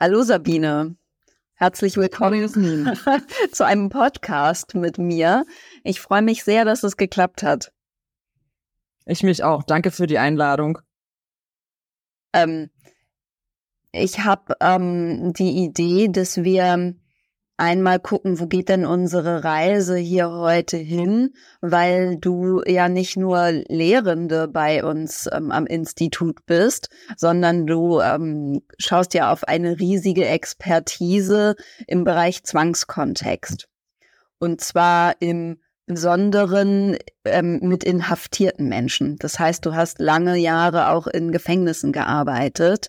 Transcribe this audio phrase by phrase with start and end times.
[0.00, 0.96] Hallo Sabine.
[1.54, 2.48] Herzlich willkommen
[3.52, 5.44] zu einem Podcast mit mir.
[5.82, 7.72] Ich freue mich sehr, dass es geklappt hat.
[9.06, 9.64] Ich mich auch.
[9.64, 10.78] Danke für die Einladung.
[12.32, 12.70] Ähm,
[13.90, 16.94] ich habe ähm, die Idee, dass wir
[17.58, 23.50] einmal gucken, wo geht denn unsere Reise hier heute hin, weil du ja nicht nur
[23.68, 30.26] Lehrende bei uns ähm, am Institut bist, sondern du ähm, schaust ja auf eine riesige
[30.26, 33.68] Expertise im Bereich Zwangskontext.
[34.38, 39.16] Und zwar im Besonderen ähm, mit inhaftierten Menschen.
[39.18, 42.88] Das heißt, du hast lange Jahre auch in Gefängnissen gearbeitet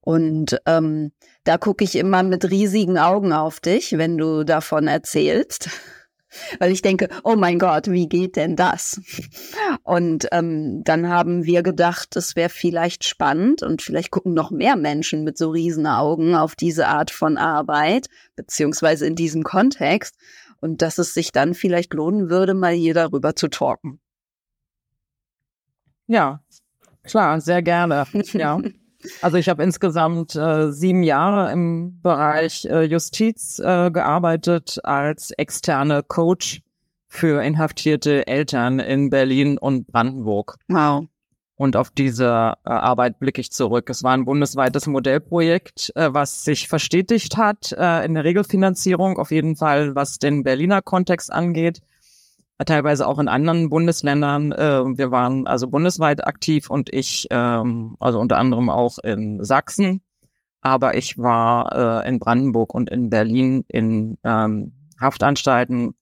[0.00, 1.12] und ähm,
[1.48, 5.70] da gucke ich immer mit riesigen Augen auf dich, wenn du davon erzählst.
[6.58, 9.00] Weil ich denke, oh mein Gott, wie geht denn das?
[9.82, 14.76] Und ähm, dann haben wir gedacht, es wäre vielleicht spannend und vielleicht gucken noch mehr
[14.76, 20.16] Menschen mit so riesen Augen auf diese Art von Arbeit, beziehungsweise in diesem Kontext.
[20.60, 24.00] Und dass es sich dann vielleicht lohnen würde, mal hier darüber zu talken.
[26.08, 26.42] Ja,
[27.04, 28.06] klar, sehr gerne.
[28.34, 28.60] Ja.
[29.22, 36.02] Also ich habe insgesamt äh, sieben Jahre im Bereich äh, Justiz äh, gearbeitet als externe
[36.02, 36.62] Coach
[37.06, 40.56] für inhaftierte Eltern in Berlin und Brandenburg.
[40.68, 41.06] Wow.
[41.54, 43.90] Und auf diese äh, Arbeit blicke ich zurück.
[43.90, 49.30] Es war ein bundesweites Modellprojekt, äh, was sich verstetigt hat äh, in der Regelfinanzierung, auf
[49.30, 51.80] jeden Fall was den Berliner Kontext angeht
[52.64, 54.52] teilweise auch in anderen Bundesländern.
[54.52, 60.02] Äh, wir waren also bundesweit aktiv und ich, ähm, also unter anderem auch in Sachsen,
[60.60, 65.94] aber ich war äh, in Brandenburg und in Berlin in ähm, Haftanstalten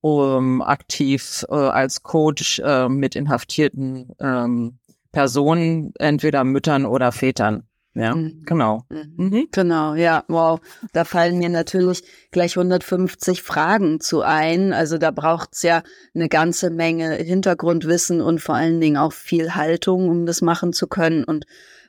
[0.00, 4.78] um, aktiv äh, als Coach äh, mit inhaftierten ähm,
[5.10, 7.64] Personen, entweder Müttern oder Vätern.
[7.94, 8.42] Ja, mhm.
[8.44, 8.84] genau.
[8.90, 9.14] Mhm.
[9.16, 9.48] mhm.
[9.50, 10.60] Genau, ja, wow.
[10.92, 14.72] Da fallen mir natürlich gleich 150 Fragen zu ein.
[14.72, 15.82] Also da braucht's ja
[16.14, 20.86] eine ganze Menge Hintergrundwissen und vor allen Dingen auch viel Haltung, um das machen zu
[20.86, 21.24] können.
[21.24, 21.46] Und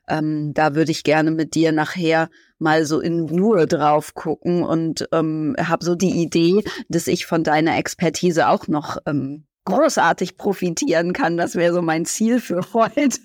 [0.07, 5.07] ähm, da würde ich gerne mit dir nachher mal so in Ruhe drauf gucken und
[5.12, 11.13] ähm, habe so die Idee, dass ich von deiner Expertise auch noch ähm, großartig profitieren
[11.13, 11.38] kann.
[11.38, 13.19] Das wäre so mein Ziel für heute.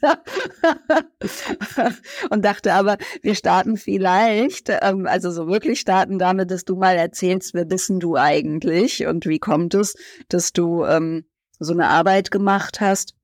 [2.31, 6.97] und dachte aber, wir starten vielleicht, ähm, also so wirklich starten damit, dass du mal
[6.97, 9.97] erzählst, wer bist du eigentlich und wie kommt es,
[10.29, 11.25] dass du ähm,
[11.59, 13.15] so eine Arbeit gemacht hast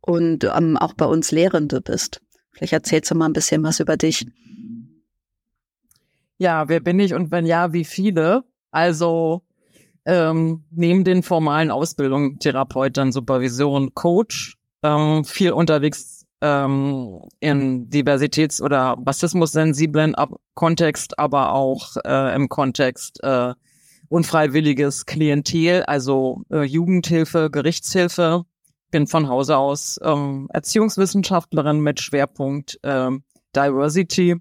[0.00, 2.20] und ähm, auch bei uns Lehrende bist.
[2.52, 4.26] Vielleicht erzählst du mal ein bisschen was über dich.
[6.38, 8.44] Ja, wer bin ich und wenn ja, wie viele?
[8.70, 9.42] Also
[10.06, 18.62] ähm, neben den formalen Ausbildungen, Therapeut, dann Supervision, Coach, ähm, viel unterwegs ähm, in Diversitäts-
[18.62, 20.14] oder Rassismus-sensiblen
[20.54, 23.52] Kontext, aber auch äh, im Kontext äh,
[24.08, 28.44] unfreiwilliges Klientel, also äh, Jugendhilfe, Gerichtshilfe.
[28.90, 33.22] Bin von Hause aus ähm, Erziehungswissenschaftlerin mit Schwerpunkt ähm,
[33.54, 34.34] Diversity,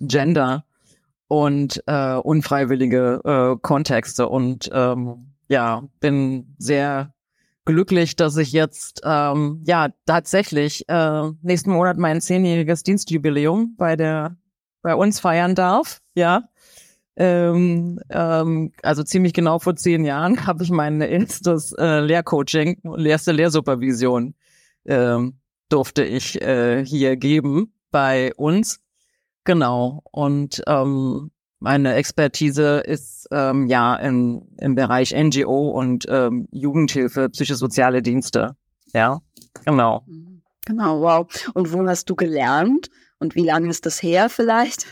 [0.00, 0.64] Gender
[1.28, 4.28] und äh, unfreiwillige äh, Kontexte.
[4.28, 7.14] Und ähm, ja, bin sehr
[7.64, 14.36] glücklich, dass ich jetzt ähm, ja tatsächlich äh, nächsten Monat mein zehnjähriges Dienstjubiläum bei der
[14.82, 16.00] bei uns feiern darf.
[16.14, 16.48] Ja,
[17.16, 23.32] ähm, ähm, also ziemlich genau vor zehn Jahren habe ich mein erstes äh, Lehrcoaching, erste
[23.32, 24.34] Lehrsupervision
[24.84, 28.80] ähm, durfte ich äh, hier geben bei uns.
[29.44, 30.02] Genau.
[30.10, 38.02] Und ähm, meine Expertise ist ähm, ja im, im Bereich NGO und ähm, Jugendhilfe, psychosoziale
[38.02, 38.56] Dienste.
[38.92, 39.20] Ja,
[39.64, 40.04] genau.
[40.66, 41.26] Genau, wow.
[41.54, 42.88] Und wo hast du gelernt?
[43.18, 44.86] Und wie lange ist das her vielleicht?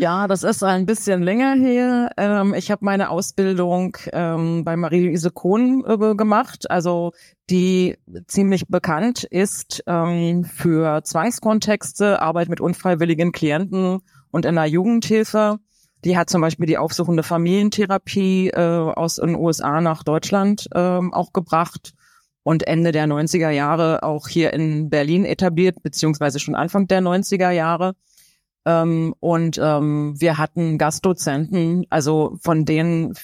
[0.00, 2.12] Ja, das ist ein bisschen länger her.
[2.16, 7.10] Ähm, ich habe meine Ausbildung ähm, bei Marie-Louise Kohn äh, gemacht, also
[7.50, 7.96] die
[8.28, 13.98] ziemlich bekannt ist ähm, für Zwangskontexte, Arbeit mit unfreiwilligen Klienten
[14.30, 15.58] und in der Jugendhilfe.
[16.04, 21.32] Die hat zum Beispiel die aufsuchende Familientherapie äh, aus den USA nach Deutschland äh, auch
[21.32, 21.92] gebracht
[22.44, 27.50] und Ende der 90er Jahre auch hier in Berlin etabliert, beziehungsweise schon Anfang der 90er
[27.50, 27.94] Jahre.
[28.68, 33.14] Ähm, und ähm, wir hatten Gastdozenten, also von denen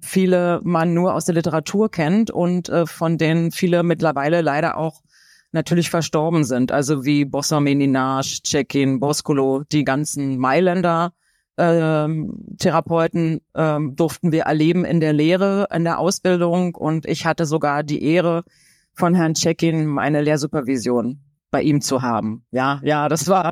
[0.00, 5.02] viele man nur aus der Literatur kennt und äh, von denen viele mittlerweile leider auch
[5.50, 6.70] natürlich verstorben sind.
[6.70, 11.12] Also wie Bossa Meninage, Cekin, Boscolo, die ganzen Mailänder
[11.58, 17.44] ähm, Therapeuten ähm, durften wir erleben in der Lehre, in der Ausbildung und ich hatte
[17.44, 18.44] sogar die Ehre
[18.92, 21.25] von Herrn Cekin meine Lehrsupervision
[21.56, 22.44] bei ihm zu haben.
[22.50, 23.50] Ja, ja, das war,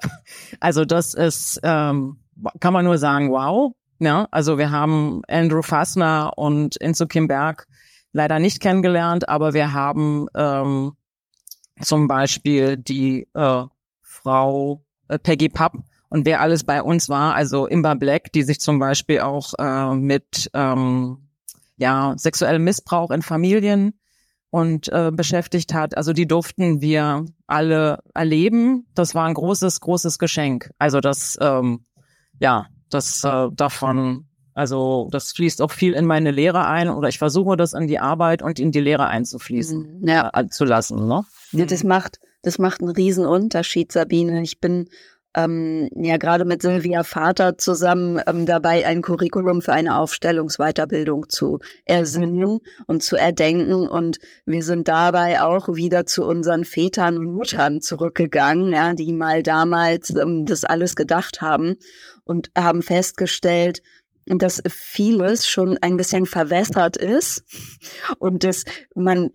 [0.61, 2.19] also das ist, ähm,
[2.61, 3.73] kann man nur sagen, wow.
[3.99, 7.67] Ja, also wir haben Andrew Fassner und Enzo Kimberg
[8.13, 10.93] leider nicht kennengelernt, aber wir haben ähm,
[11.81, 13.63] zum Beispiel die äh,
[14.03, 15.73] Frau äh, Peggy Papp
[16.11, 19.95] und wer alles bei uns war, also Imba Black, die sich zum Beispiel auch äh,
[19.95, 21.31] mit ähm,
[21.79, 23.99] ja sexuellem Missbrauch in Familien
[24.55, 25.97] und äh, beschäftigt hat.
[25.97, 28.87] Also die durften wir alle erleben.
[28.95, 30.71] Das war ein großes, großes Geschenk.
[30.79, 31.85] Also das, ähm,
[32.39, 37.19] ja, das äh, davon, also das fließt auch viel in meine Lehre ein oder ich
[37.19, 40.09] versuche das in die Arbeit und in die Lehre einzufließen, Mhm.
[40.09, 40.31] Ja.
[40.33, 41.09] äh, zu lassen.
[41.09, 41.25] Ne?
[41.51, 44.41] Ja, das macht, das macht einen riesen Unterschied, Sabine.
[44.43, 44.89] Ich bin
[45.35, 51.59] ähm, ja gerade mit Silvia Vater zusammen ähm, dabei, ein Curriculum für eine Aufstellungsweiterbildung zu
[51.85, 53.89] ersinnen und zu erdenken.
[53.89, 59.43] Und wir sind dabei auch wieder zu unseren Vätern und Muttern zurückgegangen, ja, die mal
[59.43, 61.77] damals ähm, das alles gedacht haben
[62.25, 63.83] und haben festgestellt,
[64.27, 67.45] dass vieles schon ein bisschen verwässert ist
[68.19, 68.65] und dass
[68.95, 69.31] man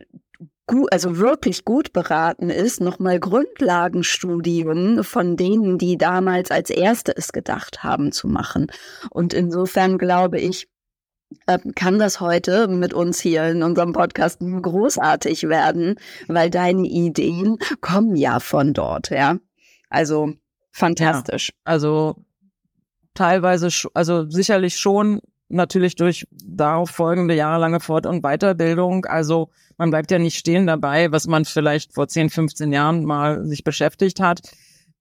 [0.69, 7.31] gut, also wirklich gut beraten ist, nochmal Grundlagenstudien von denen, die damals als Erste es
[7.33, 8.67] gedacht haben zu machen.
[9.09, 10.69] Und insofern glaube ich,
[11.47, 15.95] ähm, kann das heute mit uns hier in unserem Podcast großartig werden,
[16.27, 19.37] weil deine Ideen kommen ja von dort, ja.
[19.89, 20.33] Also
[20.71, 21.51] fantastisch.
[21.63, 22.15] Also
[23.15, 29.05] teilweise, also sicherlich schon natürlich durch darauf folgende jahrelange Fort- und Weiterbildung.
[29.05, 33.45] Also man bleibt ja nicht stehen dabei, was man vielleicht vor 10, 15 Jahren mal
[33.45, 34.41] sich beschäftigt hat.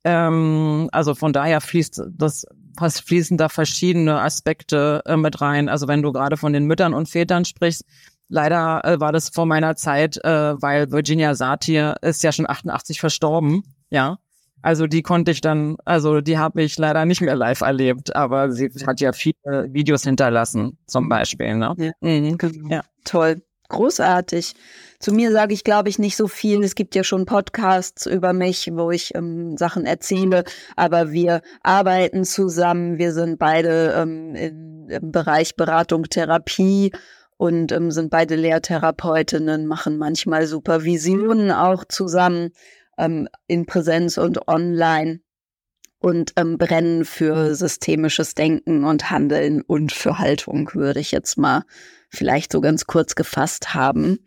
[0.05, 2.47] Ähm, also von daher fließt das
[2.81, 5.69] fließen da verschiedene Aspekte äh, mit rein.
[5.69, 7.85] Also wenn du gerade von den Müttern und Vätern sprichst,
[8.29, 13.01] leider äh, war das vor meiner Zeit, äh, weil Virginia Satir ist ja schon 88
[13.01, 14.19] verstorben, ja.
[14.63, 18.51] Also die konnte ich dann, also die habe ich leider nicht mehr live erlebt, aber
[18.51, 21.57] sie hat ja viele Videos hinterlassen, zum Beispiel.
[21.57, 21.75] Ne?
[21.79, 21.93] Ja.
[22.01, 22.39] Mhm.
[22.39, 22.69] Genau.
[22.69, 22.83] Ja.
[23.05, 23.43] Toll.
[23.71, 24.55] Großartig.
[24.99, 26.65] Zu mir sage ich, glaube ich, nicht so viel.
[26.65, 30.45] Es gibt ja schon Podcasts über mich, wo ich ähm, Sachen erzähle,
[30.75, 32.97] aber wir arbeiten zusammen.
[32.97, 36.93] Wir sind beide ähm, in, im Bereich Beratung, Therapie
[37.37, 42.51] und ähm, sind beide Lehrtherapeutinnen, machen manchmal Supervisionen auch zusammen
[42.99, 45.21] ähm, in Präsenz und online
[46.01, 51.65] und ähm, brennen für systemisches Denken und Handeln und für Haltung, würde ich jetzt mal
[52.11, 54.19] vielleicht so ganz kurz gefasst haben.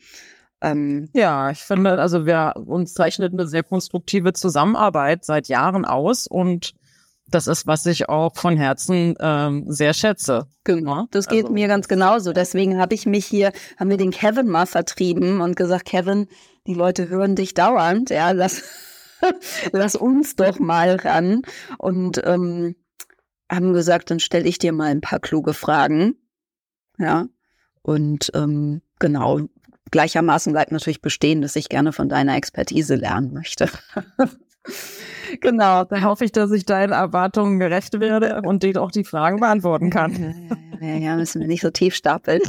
[0.62, 6.28] Ähm, Ja, ich finde, also wir uns zeichnet eine sehr konstruktive Zusammenarbeit seit Jahren aus
[6.28, 6.74] und
[7.28, 10.48] das ist, was ich auch von Herzen ähm, sehr schätze.
[10.66, 12.34] Genau, das geht Also- mir ganz genauso.
[12.34, 16.28] Deswegen habe ich mich hier, haben wir den Kevin mal vertrieben und gesagt, Kevin,
[16.68, 18.64] die Leute hören dich dauernd, ja, lass,
[19.72, 21.42] lass uns doch mal ran.
[21.78, 22.76] Und ähm,
[23.52, 26.16] haben gesagt, dann stelle ich dir mal ein paar kluge Fragen.
[26.98, 27.28] Ja.
[27.82, 29.42] Und ähm, genau,
[29.90, 33.70] gleichermaßen bleibt natürlich bestehen, dass ich gerne von deiner Expertise lernen möchte.
[35.42, 35.84] genau.
[35.84, 39.90] Da hoffe ich, dass ich deinen Erwartungen gerecht werde und dir auch die Fragen beantworten
[39.90, 40.14] kann.
[40.80, 42.42] Ja, ja, ja, ja, müssen wir nicht so tief stapeln.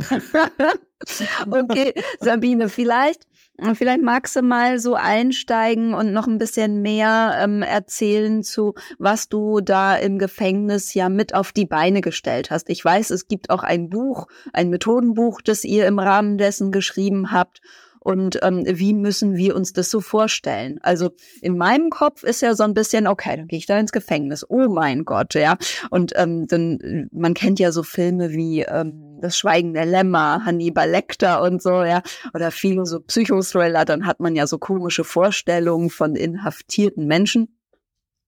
[1.51, 3.27] okay, Sabine, vielleicht,
[3.75, 9.29] vielleicht magst du mal so einsteigen und noch ein bisschen mehr ähm, erzählen zu, was
[9.29, 12.71] du da im Gefängnis ja mit auf die Beine gestellt hast.
[12.71, 17.31] Ich weiß, es gibt auch ein Buch, ein Methodenbuch, das ihr im Rahmen dessen geschrieben
[17.31, 17.61] habt.
[18.03, 20.81] Und ähm, wie müssen wir uns das so vorstellen?
[20.83, 23.93] Also in meinem Kopf ist ja so ein bisschen, okay, dann gehe ich da ins
[23.93, 24.45] Gefängnis.
[24.49, 25.57] Oh mein Gott, ja.
[25.91, 30.45] Und ähm, dann, äh, man kennt ja so Filme wie ähm, Das Schweigen der Lämmer,
[30.45, 32.03] Hannibal Lecter und so, ja,
[32.35, 37.57] oder viele so Psychothriller, dann hat man ja so komische Vorstellungen von inhaftierten Menschen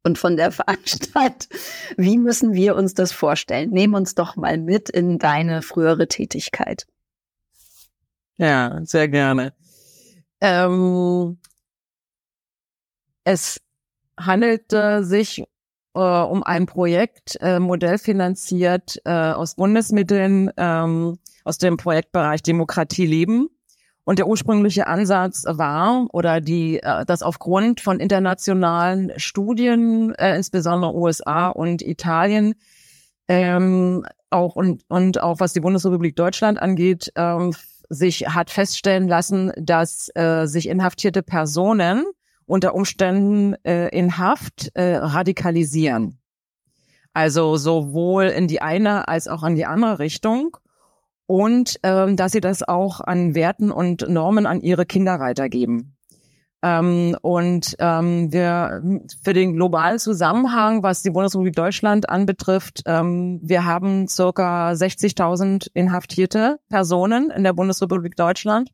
[0.04, 1.48] und von der Veranstalt.
[1.96, 3.70] Wie müssen wir uns das vorstellen?
[3.70, 6.86] Nehm uns doch mal mit in deine frühere Tätigkeit.
[8.36, 9.52] Ja, sehr gerne.
[10.44, 11.38] Ähm,
[13.24, 13.62] es
[14.20, 15.42] handelte sich
[15.94, 23.48] äh, um ein Projekt, äh, modellfinanziert äh, aus Bundesmitteln ähm, aus dem Projektbereich Demokratie leben.
[24.04, 30.94] Und der ursprüngliche Ansatz war, oder die, äh, dass aufgrund von internationalen Studien, äh, insbesondere
[30.94, 32.54] USA und Italien,
[33.28, 37.54] ähm, auch und, und auch was die Bundesrepublik Deutschland angeht, ähm,
[37.94, 42.04] sich hat feststellen lassen, dass äh, sich inhaftierte Personen
[42.46, 46.18] unter Umständen äh, in Haft äh, radikalisieren.
[47.14, 50.56] Also sowohl in die eine als auch in die andere Richtung.
[51.26, 55.93] Und ähm, dass sie das auch an Werten und Normen an ihre Kinder weitergeben.
[56.64, 58.82] Ähm, und ähm, wir
[59.22, 66.58] für den globalen Zusammenhang, was die Bundesrepublik Deutschland anbetrifft, ähm, wir haben circa 60.000 inhaftierte
[66.70, 68.70] Personen in der Bundesrepublik Deutschland,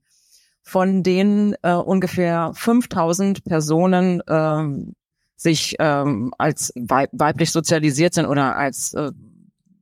[0.62, 4.92] von denen äh, ungefähr 5.000 Personen äh,
[5.35, 9.11] sich ähm, als weib weiblich sozialisiert sind oder als äh,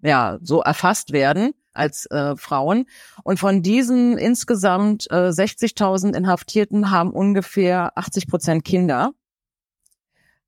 [0.00, 2.86] ja so erfasst werden als äh, Frauen.
[3.24, 9.12] Und von diesen insgesamt äh, 60.000 Inhaftierten haben ungefähr 80 Prozent Kinder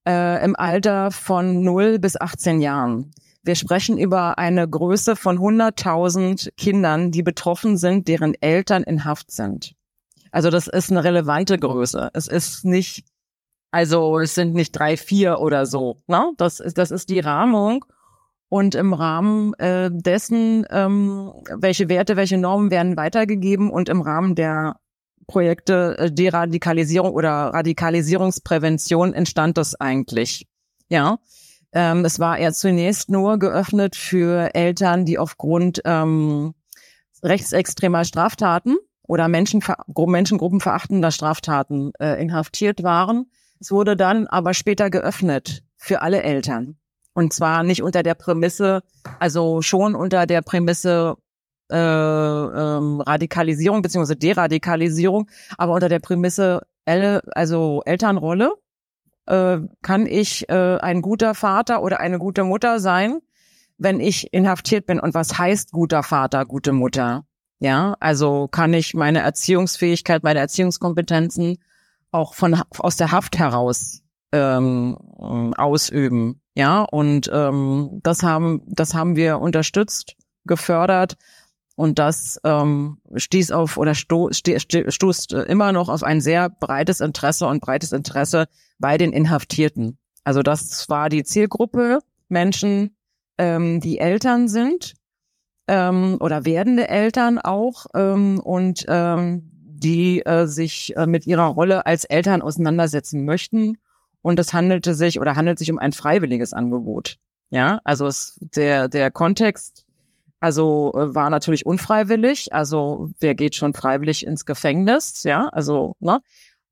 [0.07, 3.13] äh, im Alter von 0 bis 18 Jahren.
[3.43, 9.31] Wir sprechen über eine Größe von 100.000 Kindern, die betroffen sind, deren Eltern in Haft
[9.31, 9.75] sind.
[10.31, 12.11] Also das ist eine relevante Größe.
[12.13, 13.05] Es ist nicht,
[13.71, 15.97] also es sind nicht drei, vier oder so.
[16.07, 16.33] Ne?
[16.37, 17.85] Das ist, das ist die Rahmung.
[18.51, 24.35] Und im Rahmen äh, dessen, ähm, welche Werte, welche Normen werden weitergegeben und im Rahmen
[24.35, 24.77] der
[25.29, 30.49] Projekte äh, Deradikalisierung oder Radikalisierungsprävention entstand das eigentlich.
[30.89, 31.19] Ja,
[31.73, 36.55] ähm, es war eher zunächst nur geöffnet für Eltern, die aufgrund ähm,
[37.23, 38.77] rechtsextremer Straftaten
[39.07, 39.63] oder Menschen,
[39.97, 43.31] menschengruppenverachtender Straftaten äh, inhaftiert waren.
[43.61, 46.79] Es wurde dann aber später geöffnet für alle Eltern.
[47.21, 48.83] Und zwar nicht unter der Prämisse,
[49.19, 51.17] also schon unter der Prämisse
[51.71, 58.55] äh, ähm, Radikalisierung beziehungsweise Deradikalisierung, aber unter der Prämisse, also Elternrolle,
[59.27, 63.19] äh, kann ich äh, ein guter Vater oder eine gute Mutter sein,
[63.77, 64.99] wenn ich inhaftiert bin.
[64.99, 67.27] Und was heißt guter Vater, gute Mutter?
[67.59, 71.59] Ja, also kann ich meine Erziehungsfähigkeit, meine Erziehungskompetenzen
[72.13, 74.01] auch von aus der Haft heraus
[74.33, 74.97] ähm,
[75.57, 76.41] ausüben.
[76.55, 81.17] Ja, und ähm, das haben, das haben wir unterstützt, gefördert
[81.77, 84.59] und das ähm, stieß auf oder sto, sto,
[84.91, 88.47] stoßt immer noch auf ein sehr breites Interesse und breites Interesse
[88.79, 89.99] bei den Inhaftierten.
[90.25, 92.97] Also das war die Zielgruppe Menschen,
[93.39, 94.95] ähm, die Eltern sind
[95.69, 101.87] ähm, oder werdende Eltern auch ähm, und ähm, die äh, sich äh, mit ihrer Rolle
[101.87, 103.79] als Eltern auseinandersetzen möchten
[104.23, 107.17] und es handelte sich oder handelt sich um ein freiwilliges Angebot.
[107.51, 109.85] Ja, also es, der, der Kontext,
[110.41, 112.53] also äh, war natürlich unfreiwillig.
[112.53, 115.23] Also wer geht schon freiwillig ins Gefängnis?
[115.25, 116.21] Ja, also, ne?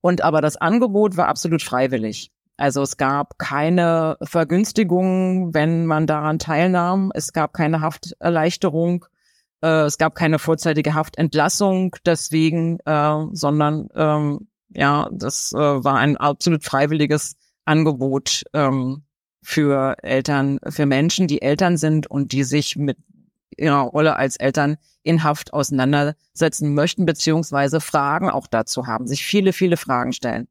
[0.00, 2.31] Und aber das Angebot war absolut freiwillig.
[2.57, 7.12] Also es gab keine Vergünstigung, wenn man daran teilnahm.
[7.14, 9.05] Es gab keine Hafterleichterung.
[9.62, 16.16] Äh, es gab keine vorzeitige Haftentlassung deswegen, äh, sondern ähm, ja, das äh, war ein
[16.16, 19.02] absolut freiwilliges Angebot ähm,
[19.42, 22.98] für Eltern, für Menschen, die Eltern sind und die sich mit
[23.56, 29.52] ihrer Rolle als Eltern in Haft auseinandersetzen möchten, beziehungsweise Fragen auch dazu haben, sich viele,
[29.52, 30.48] viele Fragen stellen.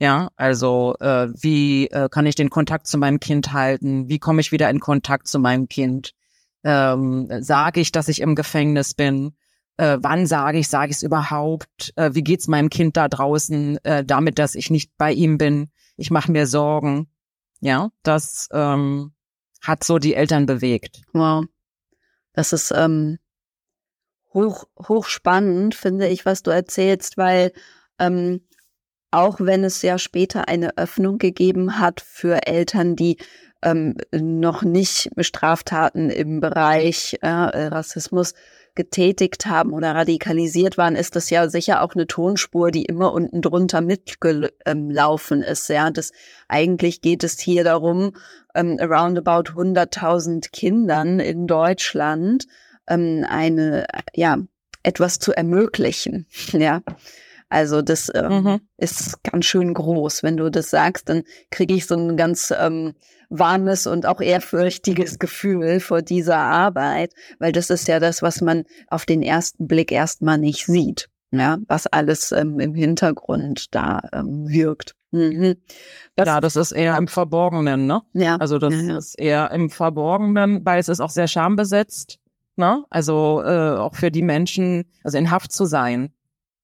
[0.00, 4.08] Ja, also äh, wie äh, kann ich den Kontakt zu meinem Kind halten?
[4.08, 6.12] Wie komme ich wieder in Kontakt zu meinem Kind?
[6.64, 9.34] Ähm, sage ich, dass ich im Gefängnis bin?
[9.76, 13.78] Äh, wann sage ich, sage ich es überhaupt, äh, wie geht's meinem Kind da draußen
[13.84, 17.08] äh, damit, dass ich nicht bei ihm bin, ich mache mir Sorgen.
[17.60, 19.12] Ja, das ähm,
[19.62, 21.02] hat so die Eltern bewegt.
[21.12, 21.44] Wow,
[22.32, 23.18] das ist ähm,
[24.32, 27.52] hoch, hoch spannend, finde ich, was du erzählst, weil
[27.98, 28.42] ähm,
[29.10, 33.16] auch wenn es ja später eine Öffnung gegeben hat für Eltern, die
[33.62, 38.34] ähm, noch nicht Straftaten im Bereich äh, Rassismus
[38.74, 43.40] getätigt haben oder radikalisiert waren, ist das ja sicher auch eine Tonspur, die immer unten
[43.40, 45.68] drunter mitgelaufen ist.
[45.68, 46.12] Ja, das
[46.48, 48.12] eigentlich geht es hier darum,
[48.54, 52.46] ähm, around about 100.000 Kindern in Deutschland
[52.88, 54.38] ähm, eine, ja,
[54.82, 56.26] etwas zu ermöglichen.
[56.52, 56.82] Ja.
[57.50, 58.60] Also das ähm, mhm.
[58.78, 60.24] ist ganz schön groß.
[60.24, 62.94] Wenn du das sagst, dann kriege ich so ein ganz ähm,
[63.38, 68.64] warmes und auch ehrfürchtiges Gefühl vor dieser Arbeit, weil das ist ja das, was man
[68.88, 74.48] auf den ersten Blick erstmal nicht sieht, ja, was alles ähm, im Hintergrund da ähm,
[74.48, 74.94] wirkt.
[75.10, 75.56] Mhm.
[76.16, 78.02] Das, ja, das ist eher im Verborgenen, ne?
[78.14, 78.36] Ja.
[78.36, 78.98] Also das ja, ja.
[78.98, 82.18] ist eher im Verborgenen, weil es ist auch sehr schambesetzt,
[82.56, 82.84] ne?
[82.90, 86.12] Also äh, auch für die Menschen, also in Haft zu sein,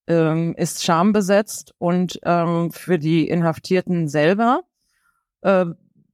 [0.08, 4.62] ähm, ist schambesetzt und ähm, für die Inhaftierten selber
[5.42, 5.66] äh,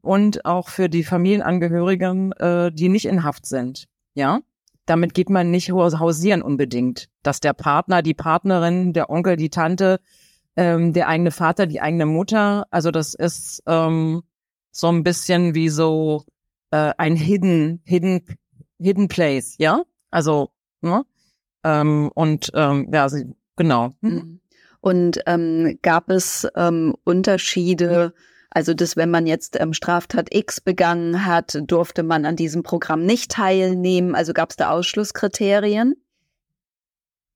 [0.07, 3.87] und auch für die Familienangehörigen, äh, die nicht in Haft sind.
[4.15, 4.41] Ja,
[4.87, 10.01] damit geht man nicht hausieren unbedingt, dass der Partner, die Partnerin, der Onkel, die Tante,
[10.57, 14.23] ähm, der eigene Vater, die eigene Mutter, also das ist ähm,
[14.71, 16.25] so ein bisschen wie so
[16.71, 18.23] äh, ein hidden, hidden,
[18.79, 19.83] hidden place, ja.
[20.11, 21.05] Also ne?
[21.65, 23.09] ähm, und ähm, ja,
[23.57, 23.91] genau.
[24.01, 24.41] Mhm.
[24.81, 28.15] Und ähm, gab es ähm, Unterschiede,
[28.51, 33.05] also dass wenn man jetzt ähm, Straftat X begangen hat, durfte man an diesem Programm
[33.05, 34.15] nicht teilnehmen?
[34.15, 35.95] Also gab es da Ausschlusskriterien?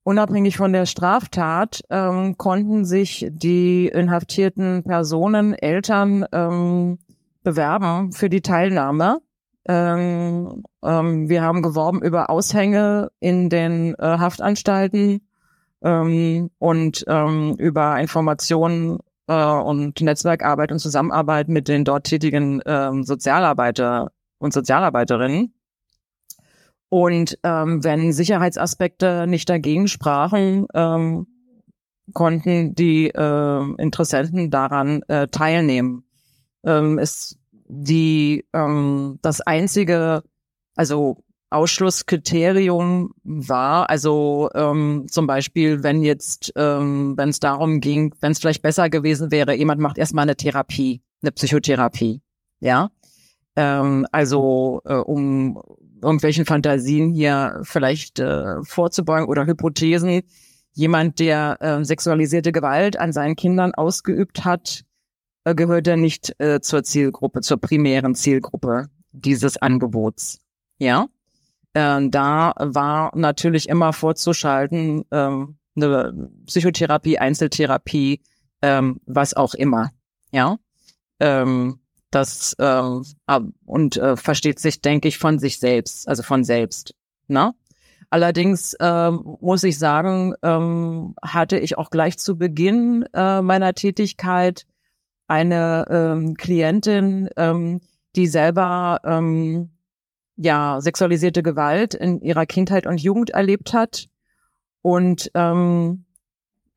[0.02, 6.98] Unabhängig von der Straftat ähm, konnten sich die inhaftierten Personen, Eltern ähm,
[7.42, 9.20] bewerben für die Teilnahme.
[9.68, 15.20] Ähm, ähm, wir haben geworben über Aushänge in den äh, Haftanstalten
[15.82, 19.00] ähm, und ähm, über Informationen
[19.30, 25.54] äh, und Netzwerkarbeit und Zusammenarbeit mit den dort tätigen ähm, Sozialarbeiter und Sozialarbeiterinnen.
[26.88, 31.28] Und ähm, wenn Sicherheitsaspekte nicht dagegen sprachen, ähm,
[32.12, 36.04] konnten die äh, Interessenten daran äh, teilnehmen.
[36.64, 40.24] Ähm, ist die ähm, das einzige,
[40.74, 48.32] also Ausschlusskriterium war, also ähm, zum Beispiel, wenn jetzt, ähm, wenn es darum ging, wenn
[48.32, 52.22] es vielleicht besser gewesen wäre, jemand macht erstmal eine Therapie, eine Psychotherapie,
[52.60, 52.90] ja,
[53.56, 55.60] ähm, also äh, um
[56.02, 60.22] irgendwelchen Fantasien hier vielleicht äh, vorzubeugen oder Hypothesen.
[60.72, 64.84] Jemand, der äh, sexualisierte Gewalt an seinen Kindern ausgeübt hat,
[65.44, 70.38] äh, gehört er nicht äh, zur Zielgruppe, zur primären Zielgruppe dieses Angebots.
[70.78, 71.08] Ja,
[71.74, 78.22] äh, da war natürlich immer vorzuschalten ähm, eine Psychotherapie, Einzeltherapie,
[78.62, 79.90] ähm, was auch immer.
[80.32, 80.58] Ja,
[81.20, 83.04] ähm, das ähm,
[83.64, 86.94] und äh, versteht sich, denke ich, von sich selbst, also von selbst.
[87.28, 87.54] Na?
[88.10, 94.66] Allerdings ähm, muss ich sagen, ähm, hatte ich auch gleich zu Beginn äh, meiner Tätigkeit
[95.28, 97.80] eine ähm, Klientin, ähm,
[98.16, 99.70] die selber ähm,
[100.42, 104.08] ja sexualisierte Gewalt in ihrer Kindheit und Jugend erlebt hat
[104.80, 106.06] und ähm,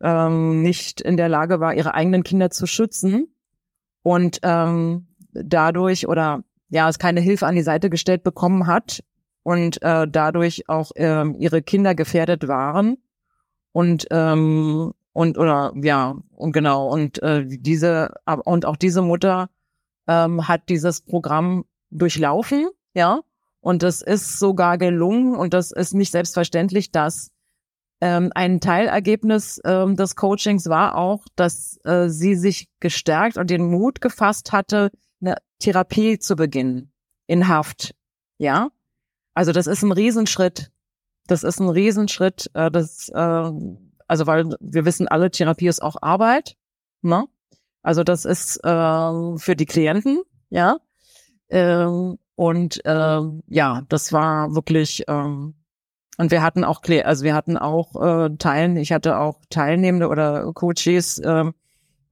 [0.01, 3.33] ähm, nicht in der Lage war, ihre eigenen Kinder zu schützen
[4.01, 9.01] und ähm, dadurch oder ja, es keine Hilfe an die Seite gestellt bekommen hat
[9.43, 12.97] und äh, dadurch auch ähm, ihre Kinder gefährdet waren
[13.71, 19.49] und ähm, und oder ja und genau und äh, diese und auch diese Mutter
[20.07, 23.21] ähm, hat dieses Programm durchlaufen ja
[23.63, 27.31] und das ist sogar gelungen und das ist nicht selbstverständlich dass
[28.01, 33.69] ähm, ein Teilergebnis ähm, des Coachings war auch dass äh, sie sich gestärkt und den
[33.69, 36.91] Mut gefasst hatte eine Therapie zu beginnen
[37.27, 37.95] in Haft.
[38.37, 38.69] Ja,
[39.33, 40.71] also das ist ein Riesenschritt.
[41.27, 42.49] Das ist ein Riesenschritt.
[42.53, 43.51] Äh, das, äh,
[44.07, 46.55] also weil wir wissen alle, Therapie ist auch Arbeit.
[47.01, 47.25] Ne?
[47.81, 50.77] Also das ist äh, für die Klienten, ja.
[51.49, 55.03] Ähm, und äh, ja, das war wirklich.
[55.07, 55.55] Ähm,
[56.17, 58.77] und wir hatten auch, also wir hatten auch äh, Teilen.
[58.77, 61.45] Ich hatte auch Teilnehmende oder Coaches, äh,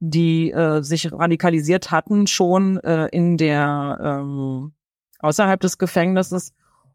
[0.00, 4.72] die äh, sich radikalisiert hatten, schon äh, in der ähm,
[5.20, 6.52] außerhalb des Gefängnisses.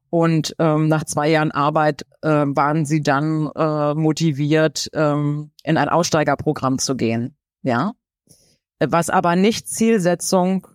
[0.10, 5.90] Und ähm, nach zwei Jahren Arbeit äh, waren sie dann äh, motiviert, ähm, in ein
[5.90, 7.36] Aussteigerprogramm zu gehen.
[7.62, 7.92] Ja,
[8.80, 10.68] was aber nicht Zielsetzung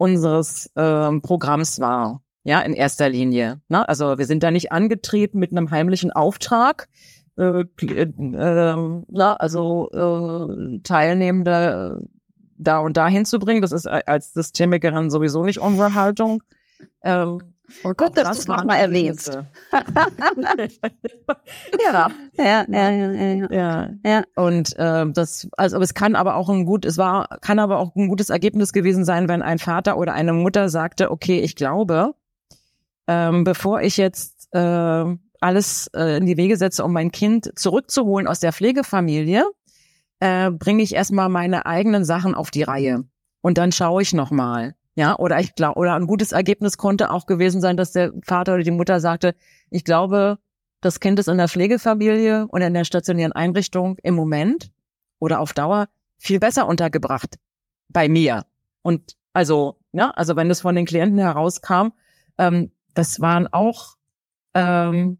[0.00, 2.22] unseres äh, Programms war.
[2.42, 3.60] Ja, in erster Linie.
[3.68, 3.86] Ne?
[3.86, 6.88] Also wir sind da nicht angetreten mit einem heimlichen Auftrag,
[7.36, 12.02] äh, äh, na, also äh, Teilnehmende
[12.56, 13.60] da und da hinzubringen.
[13.60, 16.42] Das ist als Systemikerin sowieso nicht unsere Haltung.
[17.02, 17.42] Ähm,
[17.84, 19.28] Oh Gott, dass das du es mal erwähnst.
[21.84, 22.08] ja.
[22.36, 23.90] Ja, ja, ja, ja, ja.
[24.04, 24.22] ja.
[24.36, 27.94] Und äh, das, also es kann aber auch ein gut, es war, kann aber auch
[27.96, 32.14] ein gutes Ergebnis gewesen sein, wenn ein Vater oder eine Mutter sagte, okay, ich glaube,
[33.06, 35.04] ähm, bevor ich jetzt äh,
[35.40, 39.44] alles äh, in die Wege setze, um mein Kind zurückzuholen aus der Pflegefamilie,
[40.20, 43.04] äh, bringe ich erstmal meine eigenen Sachen auf die Reihe.
[43.40, 44.74] Und dann schaue ich nochmal.
[44.96, 48.54] Ja, oder ich glaube, oder ein gutes Ergebnis konnte auch gewesen sein, dass der Vater
[48.54, 49.34] oder die Mutter sagte,
[49.70, 50.38] ich glaube,
[50.80, 54.70] das Kind ist in der Pflegefamilie und in der stationären Einrichtung im Moment
[55.18, 57.36] oder auf Dauer viel besser untergebracht
[57.88, 58.46] bei mir.
[58.82, 61.88] Und also, ja, also wenn das von den Klienten herauskam,
[62.38, 63.96] ähm, das waren auch
[64.54, 65.18] ähm,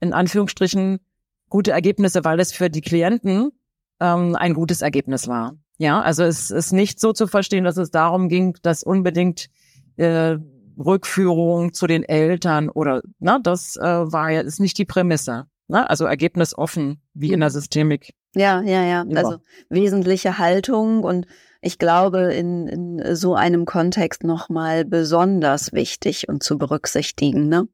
[0.00, 1.00] in Anführungsstrichen
[1.48, 3.52] gute Ergebnisse, weil es für die Klienten
[4.00, 5.56] ähm, ein gutes Ergebnis war.
[5.80, 9.48] Ja, also es ist nicht so zu verstehen, dass es darum ging, dass unbedingt
[9.96, 10.36] äh,
[10.78, 15.46] Rückführung zu den Eltern oder na, das äh, war ja ist nicht die Prämisse.
[15.68, 15.88] Ne?
[15.88, 18.12] Also Ergebnis offen, wie in der Systemik.
[18.34, 19.06] Ja, ja, ja.
[19.08, 19.16] ja.
[19.16, 19.38] Also
[19.70, 21.26] wesentliche Haltung und
[21.62, 27.48] ich glaube, in, in so einem Kontext nochmal besonders wichtig und zu berücksichtigen.
[27.48, 27.68] Ne?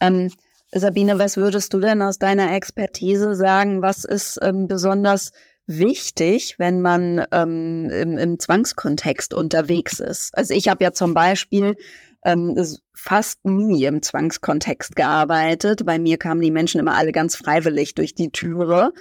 [0.00, 0.30] Ähm,
[0.72, 3.82] Sabine, was würdest du denn aus deiner Expertise sagen?
[3.82, 5.32] Was ist ähm, besonders
[5.68, 10.36] wichtig, wenn man ähm, im, im Zwangskontext unterwegs ist.
[10.36, 11.76] Also ich habe ja zum Beispiel
[12.24, 12.56] ähm,
[12.94, 15.84] fast nie im Zwangskontext gearbeitet.
[15.84, 18.92] Bei mir kamen die Menschen immer alle ganz freiwillig durch die Türe.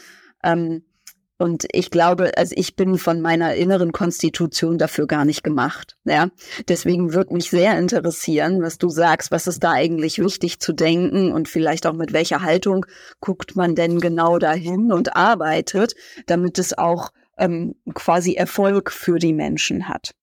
[0.44, 0.84] Ähm,
[1.40, 5.96] und ich glaube, also ich bin von meiner inneren Konstitution dafür gar nicht gemacht.
[6.04, 6.30] Ja,
[6.68, 9.32] deswegen würde mich sehr interessieren, was du sagst.
[9.32, 12.88] Was ist da eigentlich wichtig zu denken und vielleicht auch mit welcher Haltung
[13.20, 15.96] guckt man denn genau dahin und arbeitet,
[16.26, 20.16] damit es auch ähm, quasi Erfolg für die Menschen hat.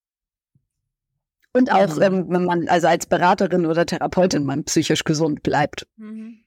[1.53, 5.87] Und auch, ähm, wenn man also als Beraterin oder Therapeutin man psychisch gesund bleibt.
[5.96, 6.40] Mhm.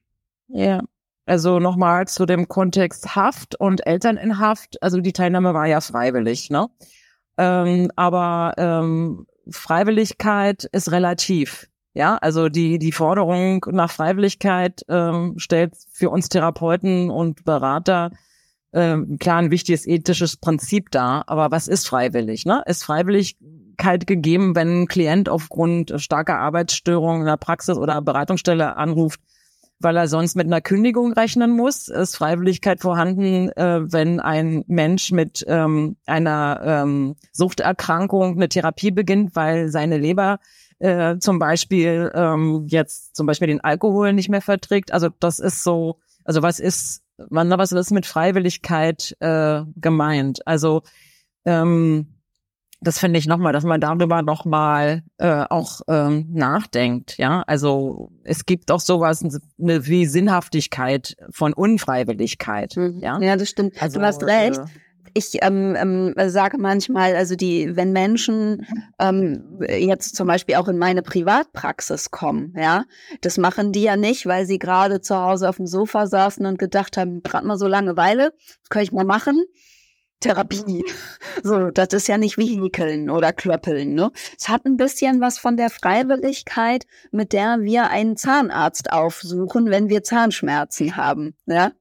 [0.49, 0.83] Ja.
[1.27, 4.81] Also nochmal zu dem Kontext Haft und Eltern in Haft.
[4.81, 6.67] Also die Teilnahme war ja freiwillig, ne?
[7.37, 11.67] Ähm, aber ähm, Freiwilligkeit ist relativ.
[11.93, 18.11] Ja, also die, die Forderung nach Freiwilligkeit ähm, stellt für uns Therapeuten und Berater
[18.71, 21.25] ähm, klar ein wichtiges ethisches Prinzip dar.
[21.27, 22.45] Aber was ist freiwillig?
[22.45, 22.63] Ne?
[22.67, 29.19] Ist Freiwilligkeit gegeben, wenn ein Klient aufgrund starker Arbeitsstörungen in der Praxis oder Beratungsstelle anruft,
[29.79, 31.87] weil er sonst mit einer Kündigung rechnen muss.
[31.87, 39.35] Ist Freiwilligkeit vorhanden, äh, wenn ein Mensch mit ähm, einer ähm, Suchterkrankung eine Therapie beginnt,
[39.35, 40.39] weil seine Leber
[40.79, 44.91] äh, zum Beispiel ähm, jetzt zum Beispiel den Alkohol nicht mehr verträgt.
[44.91, 50.45] Also das ist so, also was ist, was ist mit Freiwilligkeit äh, gemeint?
[50.47, 50.83] Also
[51.45, 52.16] ähm,
[52.79, 57.17] das finde ich nochmal, dass man darüber nochmal äh, auch ähm, nachdenkt.
[57.17, 62.75] Ja, also es gibt auch sowas eine, wie Sinnhaftigkeit von Unfreiwilligkeit.
[62.75, 62.99] Mhm.
[62.99, 63.19] Ja?
[63.19, 63.81] ja, das stimmt.
[63.81, 64.59] Also, du hast recht.
[64.59, 64.65] Äh,
[65.13, 68.67] ich ähm, ähm, sage manchmal, also die, wenn Menschen
[68.99, 72.83] ähm, jetzt zum Beispiel auch in meine Privatpraxis kommen, ja,
[73.21, 76.59] das machen die ja nicht, weil sie gerade zu Hause auf dem Sofa saßen und
[76.59, 79.43] gedacht haben, gerade mal so Langeweile, das kann ich mal machen
[80.19, 80.83] Therapie.
[81.43, 84.11] So, das ist ja nicht Vehikeln oder Klöppeln, ne?
[84.37, 89.89] Es hat ein bisschen was von der Freiwilligkeit, mit der wir einen Zahnarzt aufsuchen, wenn
[89.89, 91.71] wir Zahnschmerzen haben, ja?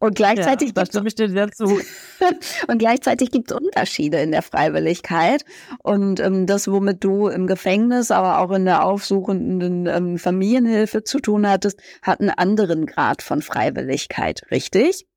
[0.00, 1.80] Und gleichzeitig ja, stimme ich dir dazu.
[2.68, 5.44] und gleichzeitig gibt es Unterschiede in der Freiwilligkeit.
[5.82, 11.18] Und ähm, das, womit du im Gefängnis, aber auch in der aufsuchenden ähm, Familienhilfe zu
[11.18, 15.07] tun hattest, hat einen anderen Grad von Freiwilligkeit, richtig?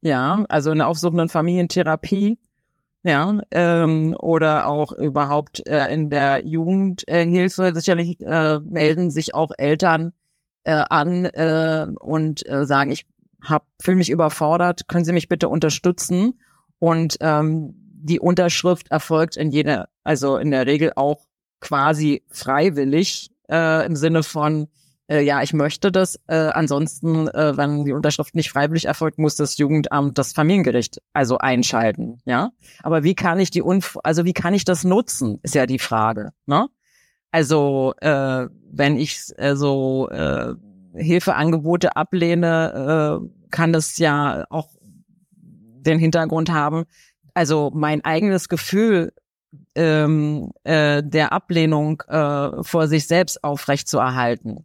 [0.00, 2.38] Ja, also in der aufsuchenden Familientherapie,
[3.02, 7.72] ja, ähm, oder auch überhaupt äh, in der Jugendhilfe.
[7.74, 10.12] Sicherlich äh, melden sich auch Eltern
[10.64, 13.06] äh, an äh, und äh, sagen, ich
[13.42, 16.40] hab, fühle mich überfordert, können Sie mich bitte unterstützen?
[16.78, 21.26] Und ähm, die Unterschrift erfolgt in jeder, also in der Regel auch
[21.60, 24.68] quasi freiwillig äh, im Sinne von,
[25.08, 26.20] äh, ja, ich möchte das.
[26.26, 31.38] Äh, ansonsten, äh, wenn die Unterschrift nicht freiwillig erfolgt, muss das Jugendamt das Familiengericht also
[31.38, 32.18] einschalten.
[32.24, 32.50] Ja,
[32.82, 35.78] aber wie kann ich die Unf also wie kann ich das nutzen, ist ja die
[35.78, 36.32] Frage.
[36.46, 36.68] Ne?
[37.30, 40.54] Also äh, wenn ich äh, so äh,
[40.94, 44.68] Hilfeangebote ablehne, äh, kann das ja auch
[45.32, 46.84] den Hintergrund haben.
[47.34, 49.12] Also mein eigenes Gefühl
[49.78, 53.88] ähm, äh, der Ablehnung äh, vor sich selbst aufrecht.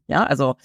[0.07, 0.55] Ja, also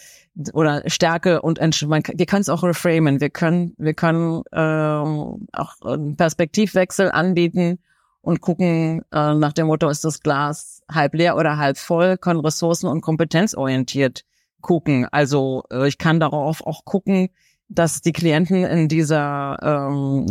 [0.52, 3.20] oder Stärke und man, wir können es auch reframen.
[3.20, 7.78] Wir können wir können ähm, auch einen Perspektivwechsel anbieten
[8.22, 12.40] und gucken äh, nach dem Motto ist das Glas halb leer oder halb voll, können
[12.40, 14.24] ressourcen- und kompetenzorientiert
[14.60, 15.06] gucken.
[15.10, 17.30] Also äh, ich kann darauf auch gucken,
[17.68, 20.26] dass die Klienten in dieser ähm,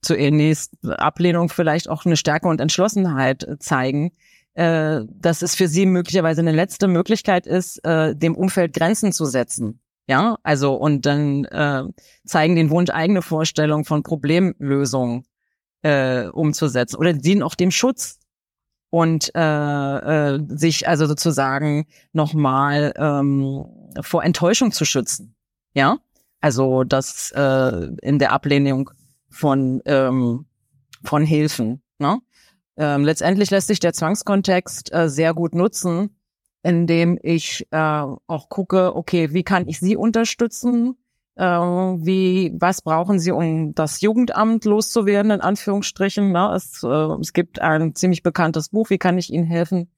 [0.00, 4.12] zu ihrer nächsten Ablehnung vielleicht auch eine Stärke und Entschlossenheit zeigen,
[4.54, 9.26] äh, dass es für sie möglicherweise eine letzte Möglichkeit ist, äh, dem Umfeld Grenzen zu
[9.26, 9.80] setzen.
[10.08, 11.84] Ja, also und dann äh,
[12.24, 15.24] zeigen den Wunsch, eigene Vorstellungen von Problemlösungen
[15.82, 18.18] äh, umzusetzen oder dienen auch dem Schutz
[18.90, 19.40] und äh,
[20.34, 23.66] äh, sich also sozusagen nochmal ähm,
[24.00, 25.36] vor Enttäuschung zu schützen.
[25.74, 25.98] Ja,
[26.40, 28.90] also das äh, in der Ablehnung
[29.28, 30.46] von, ähm,
[31.04, 31.82] von Hilfen.
[31.98, 32.18] Ne?
[32.76, 36.16] Ähm, letztendlich lässt sich der Zwangskontext äh, sehr gut nutzen,
[36.62, 40.96] indem ich äh, auch gucke, okay, wie kann ich Sie unterstützen?
[41.36, 46.32] Äh, wie, was brauchen Sie, um das Jugendamt loszuwerden, in Anführungsstrichen?
[46.32, 46.52] Ne?
[46.54, 46.86] Es, äh,
[47.20, 49.90] es gibt ein ziemlich bekanntes Buch, wie kann ich Ihnen helfen,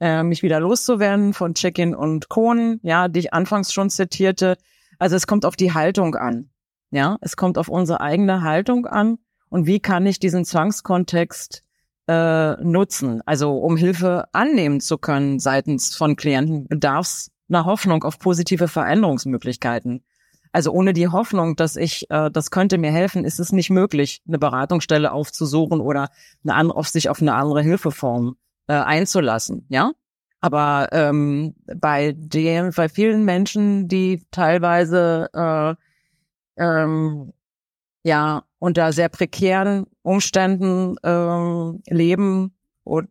[0.00, 4.56] äh, mich wieder loszuwerden von Check-in und Kohn, ja, die ich anfangs schon zitierte.
[5.00, 6.50] Also es kommt auf die Haltung an.
[6.92, 9.18] Ja, es kommt auf unsere eigene Haltung an.
[9.48, 11.64] Und wie kann ich diesen Zwangskontext
[12.06, 13.22] äh, nutzen?
[13.24, 18.68] Also um Hilfe annehmen zu können seitens von Klienten bedarf es einer Hoffnung auf positive
[18.68, 20.04] Veränderungsmöglichkeiten.
[20.52, 24.22] Also ohne die Hoffnung, dass ich, äh, das könnte mir helfen, ist es nicht möglich,
[24.28, 26.10] eine Beratungsstelle aufzusuchen oder
[26.44, 28.36] eine andere, auf sich auf eine andere Hilfeform
[28.66, 29.64] äh, einzulassen.
[29.68, 29.92] Ja,
[30.40, 35.74] aber ähm, bei dem, bei vielen Menschen, die teilweise äh,
[36.62, 37.32] ähm,
[38.02, 43.08] ja unter sehr prekären Umständen ähm, leben und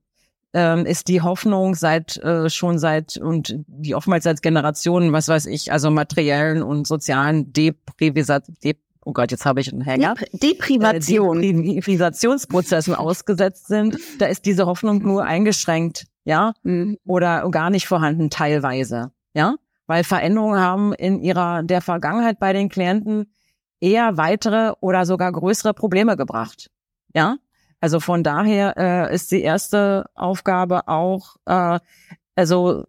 [0.54, 5.46] ähm, ist die Hoffnung seit äh, schon seit und die oftmals seit Generationen, was weiß
[5.46, 10.16] ich, also materiellen und sozialen Deprivisat Dep oh Gott, jetzt habe ich einen Hänger.
[10.34, 11.42] Deprivation.
[11.42, 16.98] Äh, Deprivisationsprozessen ausgesetzt sind, da ist diese Hoffnung nur eingeschränkt, ja, mhm.
[17.06, 19.56] oder gar nicht vorhanden teilweise, ja,
[19.88, 23.32] weil Veränderungen haben in ihrer der Vergangenheit bei den Klienten
[23.80, 26.70] eher weitere oder sogar größere Probleme gebracht,
[27.14, 27.38] ja.
[27.82, 31.80] Also von daher äh, ist die erste Aufgabe auch, äh,
[32.36, 32.84] also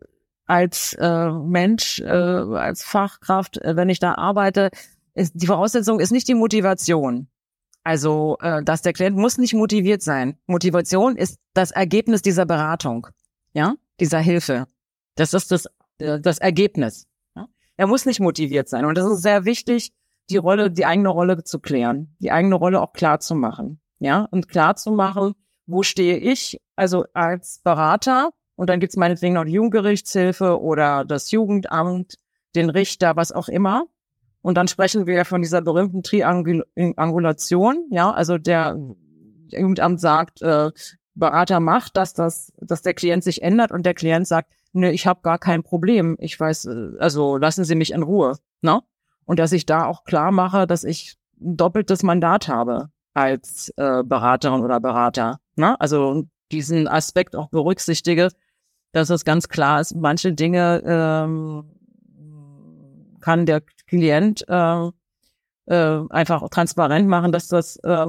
[0.47, 4.71] als äh, Mensch, äh, als Fachkraft, äh, wenn ich da arbeite,
[5.15, 7.29] ist die Voraussetzung ist nicht die Motivation.
[7.85, 10.37] Also, äh, dass der Klient muss nicht motiviert sein.
[10.47, 13.07] Motivation ist das Ergebnis dieser Beratung,
[13.53, 14.67] ja, dieser Hilfe.
[15.17, 15.67] Das ist das,
[15.99, 17.07] äh, das Ergebnis.
[17.37, 17.49] Ja?
[17.77, 18.85] Er muss nicht motiviert sein.
[18.85, 19.93] Und das ist sehr wichtig,
[20.29, 24.27] die Rolle, die eigene Rolle zu klären, die eigene Rolle auch klar zu machen ja,
[24.31, 25.35] und klar zu machen,
[25.67, 31.31] wo stehe ich, also als Berater, und dann gibt's meinetwegen noch die Jugendgerichtshilfe oder das
[31.31, 32.17] Jugendamt,
[32.57, 33.85] den Richter, was auch immer.
[34.43, 38.77] Und dann sprechen wir von dieser berühmten Triangulation, ja, also der
[39.49, 40.71] Jugendamt sagt, äh,
[41.21, 45.07] Berater macht, dass das, dass der Klient sich ändert und der Klient sagt, ne, ich
[45.07, 48.81] habe gar kein Problem, ich weiß, äh, also lassen Sie mich in Ruhe, ne?
[49.25, 54.03] Und dass ich da auch klar mache, dass ich ein doppeltes Mandat habe als äh,
[54.03, 55.39] Beraterin oder Berater.
[55.57, 55.81] Ne?
[55.81, 58.31] Also diesen Aspekt auch berücksichtige,
[58.93, 61.65] dass es ganz klar ist, manche Dinge ähm,
[63.21, 64.91] kann der Klient äh,
[65.67, 68.07] äh, einfach transparent machen, dass das äh,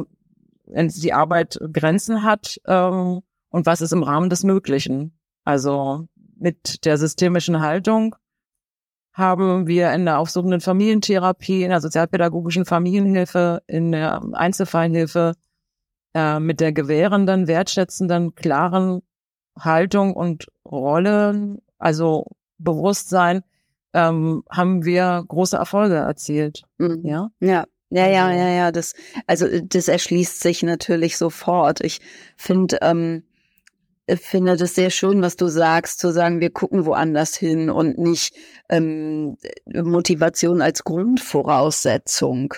[0.73, 5.17] die Arbeit Grenzen hat ähm, und was ist im Rahmen des Möglichen.
[5.43, 6.07] Also
[6.38, 8.15] mit der systemischen Haltung
[9.13, 15.36] haben wir in der aufsuchenden Familientherapie, in der sozialpädagogischen Familienhilfe, in der Einzelfallhilfe
[16.13, 19.01] äh, mit der gewährenden, wertschätzenden, klaren
[19.60, 22.25] Haltung und Rolle, also
[22.57, 23.43] Bewusstsein,
[23.93, 26.63] ähm, haben wir große Erfolge erzielt.
[26.77, 27.01] Mhm.
[27.03, 27.29] Ja.
[27.39, 27.65] Ja.
[27.91, 28.93] Ja, ja, also ja, ja, das,
[29.27, 31.82] also das erschließt sich natürlich sofort.
[31.82, 31.99] Ich
[32.38, 33.23] finde, ähm,
[34.15, 38.34] finde das sehr schön, was du sagst, zu sagen, wir gucken woanders hin und nicht
[38.69, 42.54] ähm, Motivation als Grundvoraussetzung.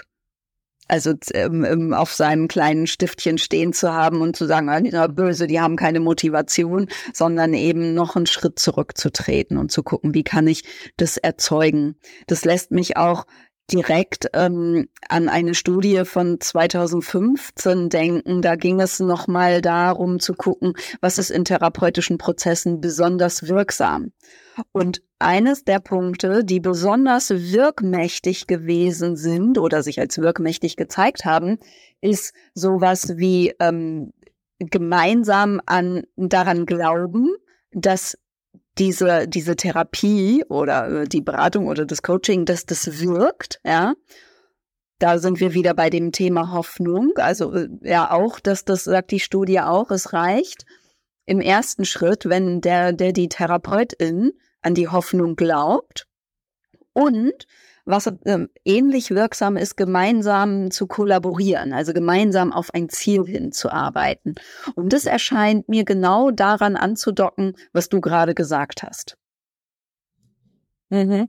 [0.88, 5.48] Also ähm, ähm, auf seinem kleinen Stiftchen stehen zu haben und zu sagen, ah, böse,
[5.48, 10.46] die haben keine Motivation, sondern eben noch einen Schritt zurückzutreten und zu gucken, wie kann
[10.46, 10.64] ich
[10.98, 11.96] das erzeugen.
[12.28, 13.26] Das lässt mich auch
[13.72, 18.42] direkt ähm, an eine Studie von 2015 denken.
[18.42, 24.12] Da ging es nochmal darum zu gucken, was ist in therapeutischen Prozessen besonders wirksam.
[24.72, 31.58] Und eines der Punkte, die besonders wirkmächtig gewesen sind oder sich als wirkmächtig gezeigt haben,
[32.02, 34.12] ist sowas wie ähm,
[34.60, 37.30] gemeinsam an daran glauben,
[37.72, 38.18] dass
[38.78, 43.94] diese, diese Therapie oder äh, die Beratung oder das Coaching, dass das wirkt, ja.
[45.00, 47.12] Da sind wir wieder bei dem Thema Hoffnung.
[47.18, 50.66] Also äh, ja auch, dass das sagt die Studie auch, es reicht
[51.26, 54.32] im ersten Schritt, wenn der, der die Therapeutin
[54.62, 56.08] an die Hoffnung glaubt
[56.94, 57.48] und
[57.86, 64.36] was äh, ähnlich wirksam ist, gemeinsam zu kollaborieren, also gemeinsam auf ein Ziel hinzuarbeiten.
[64.76, 69.18] Und das erscheint mir genau daran anzudocken, was du gerade gesagt hast.
[70.90, 71.28] Mhm.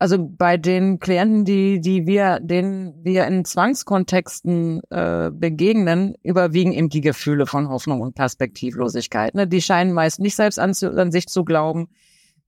[0.00, 6.88] Also bei den Klienten, die, die wir, denen wir in Zwangskontexten äh, begegnen, überwiegen eben
[6.88, 9.34] die Gefühle von Hoffnung und Perspektivlosigkeit.
[9.34, 9.48] Ne?
[9.48, 11.88] Die scheinen meist nicht selbst an, an sich zu glauben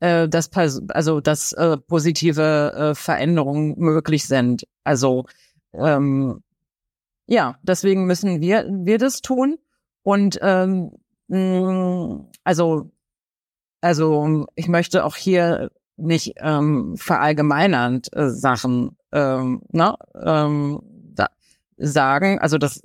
[0.01, 0.51] äh, dass
[0.89, 4.67] also dass äh, positive äh, Veränderungen möglich sind.
[4.85, 5.27] Also
[5.73, 6.43] ähm,
[7.27, 9.59] ja, deswegen müssen wir wir das tun
[10.03, 10.93] und ähm,
[11.29, 12.91] mh, also
[13.81, 20.81] also ich möchte auch hier nicht ähm, verallgemeinernd äh, Sachen ähm, ne, ähm,
[21.15, 21.29] da,
[21.77, 22.39] sagen.
[22.39, 22.83] Also das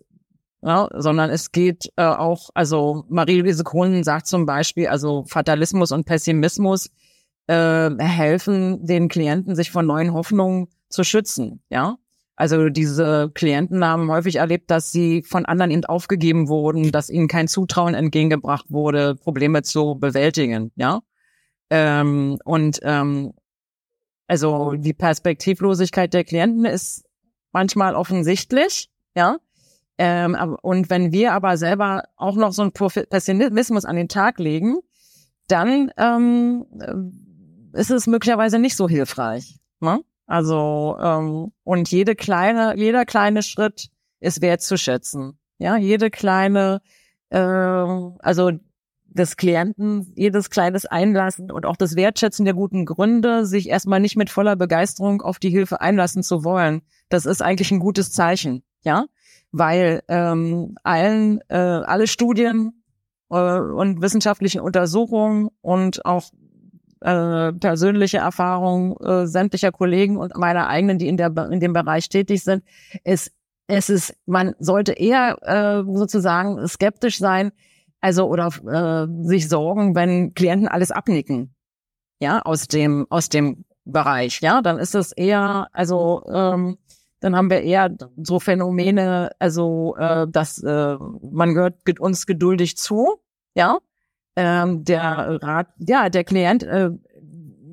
[0.61, 6.05] ja, sondern es geht äh, auch, also Marie-Louise Kohlen sagt zum Beispiel, also Fatalismus und
[6.05, 6.89] Pessimismus
[7.47, 11.61] äh, helfen den Klienten, sich von neuen Hoffnungen zu schützen.
[11.69, 11.97] Ja,
[12.35, 17.27] also diese Klienten haben häufig erlebt, dass sie von anderen eben aufgegeben wurden, dass ihnen
[17.27, 20.71] kein Zutrauen entgegengebracht wurde, Probleme zu bewältigen.
[20.75, 21.01] Ja,
[21.69, 23.33] ähm, und ähm,
[24.27, 27.05] also die Perspektivlosigkeit der Klienten ist
[27.51, 29.37] manchmal offensichtlich, ja.
[29.97, 34.79] Ähm, und wenn wir aber selber auch noch so einen Pessimismus an den Tag legen,
[35.47, 36.93] dann ähm, äh,
[37.75, 39.57] ist es möglicherweise nicht so hilfreich.
[39.79, 40.01] Ne?
[40.25, 45.37] Also ähm, und jede kleine, jeder kleine Schritt ist wertzuschätzen.
[45.57, 46.81] Ja, jede kleine,
[47.29, 48.51] äh, also
[49.05, 54.17] des Klienten, jedes kleines Einlassen und auch das Wertschätzen der guten Gründe, sich erstmal nicht
[54.17, 56.81] mit voller Begeisterung auf die Hilfe einlassen zu wollen.
[57.07, 59.05] Das ist eigentlich ein gutes Zeichen, ja,
[59.51, 62.83] weil ähm, allen, äh, alle Studien
[63.29, 66.29] äh, und wissenschaftlichen Untersuchungen und auch
[67.05, 72.09] äh, persönliche Erfahrungen äh, sämtlicher Kollegen und meiner eigenen, die in der in dem Bereich
[72.09, 72.63] tätig sind,
[73.03, 73.31] ist
[73.67, 77.51] es ist man sollte eher äh, sozusagen skeptisch sein,
[78.01, 81.53] also oder äh, sich sorgen, wenn Klienten alles abnicken,
[82.19, 86.77] ja aus dem aus dem Bereich, ja, dann ist es eher also ähm,
[87.19, 90.97] dann haben wir eher so Phänomene, also äh, dass äh,
[91.31, 93.19] man gehört uns geduldig zu,
[93.55, 93.79] ja.
[94.35, 96.91] Ähm, der Rat, ja, der Klient äh,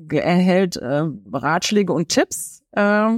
[0.09, 3.09] erhält äh, Ratschläge und Tipps äh,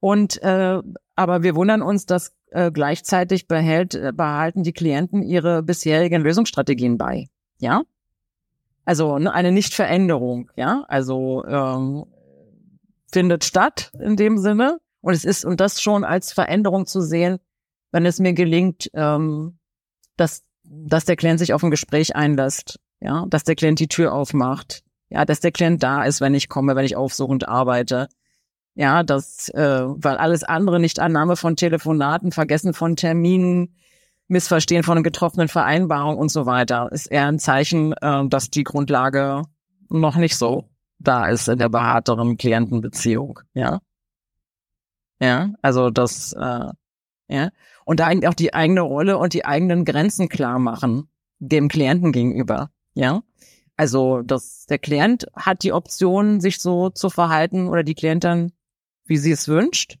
[0.00, 0.80] und äh,
[1.14, 6.98] aber wir wundern uns, dass äh, gleichzeitig behält, äh, behalten die Klienten ihre bisherigen Lösungsstrategien
[6.98, 7.28] bei,
[7.58, 7.82] ja.
[8.84, 10.84] Also ne, eine Nichtveränderung, ja.
[10.88, 12.04] Also ähm,
[13.10, 17.38] findet statt in dem Sinne und es ist, und das schon als Veränderung zu sehen,
[17.90, 19.58] wenn es mir gelingt, ähm,
[20.16, 24.12] dass, dass der Klient sich auf ein Gespräch einlässt, ja, dass der Klient die Tür
[24.12, 28.08] aufmacht, ja, dass der Klient da ist, wenn ich komme, wenn ich aufsuchend arbeite.
[28.74, 33.74] Ja, das, äh, weil alles andere, nicht Annahme von Telefonaten, Vergessen von Terminen,
[34.28, 39.42] Missverstehen von getroffenen Vereinbarungen und so weiter, ist eher ein Zeichen, äh, dass die Grundlage
[39.88, 43.80] noch nicht so da ist in der beharteren Klientenbeziehung, ja.
[45.20, 46.68] Ja, also das, äh,
[47.28, 47.50] ja.
[47.84, 52.70] Und da auch die eigene Rolle und die eigenen Grenzen klar machen dem Klienten gegenüber,
[52.96, 53.22] ja.
[53.76, 58.52] Also das, der Klient hat die Option, sich so zu verhalten oder die Klientin,
[59.04, 59.98] wie sie es wünscht,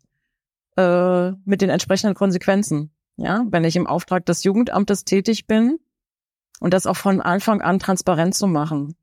[0.76, 2.90] äh, mit den entsprechenden Konsequenzen.
[3.18, 5.78] Ja, wenn ich im Auftrag des Jugendamtes tätig bin
[6.60, 8.94] und das auch von Anfang an transparent zu machen,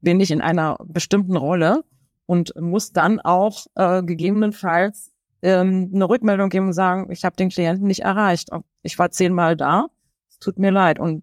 [0.00, 1.84] bin ich in einer bestimmten Rolle
[2.26, 7.50] und muss dann auch äh, gegebenenfalls ähm, eine Rückmeldung geben und sagen, ich habe den
[7.50, 8.50] Klienten nicht erreicht.
[8.82, 9.88] Ich war zehnmal da,
[10.30, 10.98] es tut mir leid.
[10.98, 11.22] Und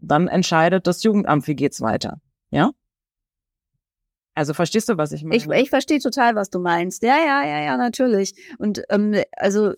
[0.00, 2.20] dann entscheidet das Jugendamt, wie geht's weiter.
[2.50, 2.72] Ja?
[4.34, 5.36] Also verstehst du, was ich meine?
[5.36, 7.02] Ich, ich verstehe total, was du meinst.
[7.02, 8.34] Ja, ja, ja, ja, natürlich.
[8.58, 9.72] Und ähm, also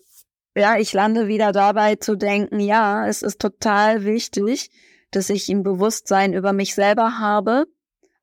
[0.55, 4.69] ja, ich lande wieder dabei zu denken, ja, es ist total wichtig,
[5.11, 7.65] dass ich ein Bewusstsein über mich selber habe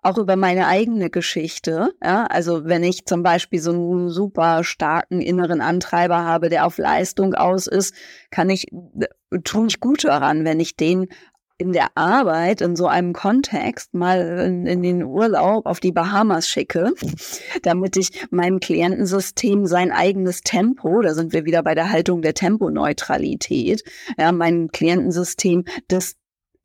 [0.02, 1.92] auch über meine eigene Geschichte.
[2.02, 6.78] Ja, also wenn ich zum Beispiel so einen super starken inneren Antreiber habe, der auf
[6.78, 7.94] Leistung aus ist,
[8.30, 11.08] kann ich, äh, tue ich gut daran, wenn ich den
[11.58, 16.48] in der Arbeit in so einem Kontext mal in, in, den Urlaub auf die Bahamas
[16.48, 16.92] schicke,
[17.62, 22.34] damit ich meinem Klientensystem sein eigenes Tempo, da sind wir wieder bei der Haltung der
[22.34, 23.82] Temponeutralität,
[24.16, 26.14] ja, mein Klientensystem das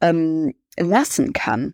[0.01, 1.73] ähm, lassen kann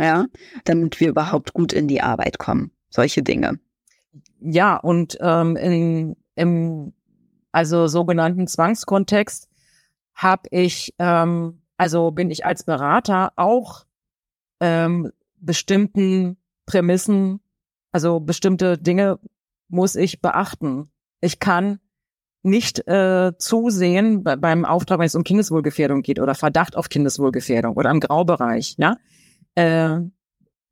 [0.00, 0.26] ja,
[0.64, 2.72] damit wir überhaupt gut in die Arbeit kommen.
[2.88, 3.60] Solche Dinge.
[4.40, 6.94] Ja, und ähm, in, im
[7.52, 9.48] also sogenannten Zwangskontext
[10.14, 13.86] habe ich, ähm, also bin ich als Berater auch
[14.60, 17.40] ähm, bestimmten Prämissen,
[17.90, 19.18] also bestimmte Dinge
[19.68, 20.90] muss ich beachten.
[21.22, 21.80] Ich kann
[22.42, 27.74] nicht äh, zusehen bei, beim Auftrag, wenn es um Kindeswohlgefährdung geht oder Verdacht auf Kindeswohlgefährdung
[27.78, 28.98] oder im Graubereich, ja,
[29.54, 30.00] äh,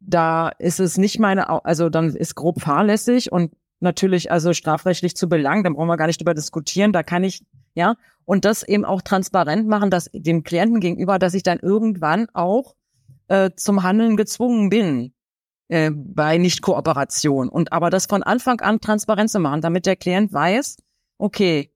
[0.00, 5.26] da ist es nicht meine, also dann ist grob fahrlässig und natürlich also strafrechtlich zu
[5.26, 7.42] belangen, da brauchen wir gar nicht drüber diskutieren, da kann ich,
[7.78, 12.26] ja, und das eben auch transparent machen, dass dem Klienten gegenüber, dass ich dann irgendwann
[12.34, 12.74] auch
[13.28, 15.14] äh, zum Handeln gezwungen bin
[15.68, 20.32] äh, bei Nichtkooperation und aber das von Anfang an transparent zu machen, damit der Klient
[20.32, 20.78] weiß,
[21.18, 21.72] okay,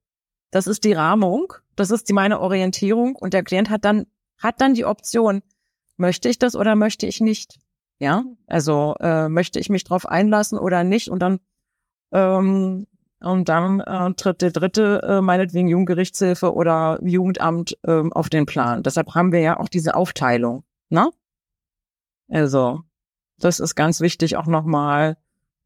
[0.50, 4.06] das ist die Rahmung, das ist die meine Orientierung und der Klient hat dann
[4.38, 5.42] hat dann die Option,
[5.96, 7.60] möchte ich das oder möchte ich nicht?
[8.00, 11.08] Ja, also äh, möchte ich mich drauf einlassen oder nicht?
[11.10, 11.38] Und dann
[12.10, 12.88] ähm,
[13.22, 18.82] und dann äh, tritt der dritte, äh, meinetwegen Jugendgerichtshilfe oder Jugendamt äh, auf den Plan.
[18.82, 20.64] Deshalb haben wir ja auch diese Aufteilung.
[20.88, 21.10] Ne?
[22.28, 22.80] Also,
[23.38, 25.16] das ist ganz wichtig, auch nochmal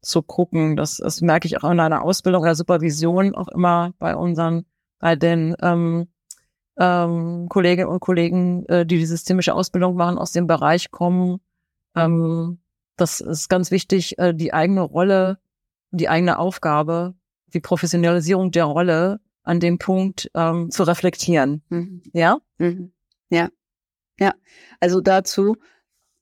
[0.01, 0.75] zu gucken.
[0.75, 4.65] Das, das merke ich auch in einer Ausbildung oder Supervision auch immer bei unseren,
[4.99, 6.07] bei den ähm,
[6.77, 11.39] ähm, Kolleginnen und Kollegen, äh, die die systemische Ausbildung machen, aus dem Bereich kommen.
[11.95, 12.59] Ähm,
[12.95, 15.39] das ist ganz wichtig, äh, die eigene Rolle
[15.91, 17.15] die eigene Aufgabe,
[17.53, 21.63] die Professionalisierung der Rolle an dem Punkt ähm, zu reflektieren.
[21.69, 22.03] Mhm.
[22.13, 22.39] Ja?
[22.57, 22.91] Mhm.
[23.29, 23.49] Ja.
[24.19, 24.33] Ja.
[24.79, 25.55] Also dazu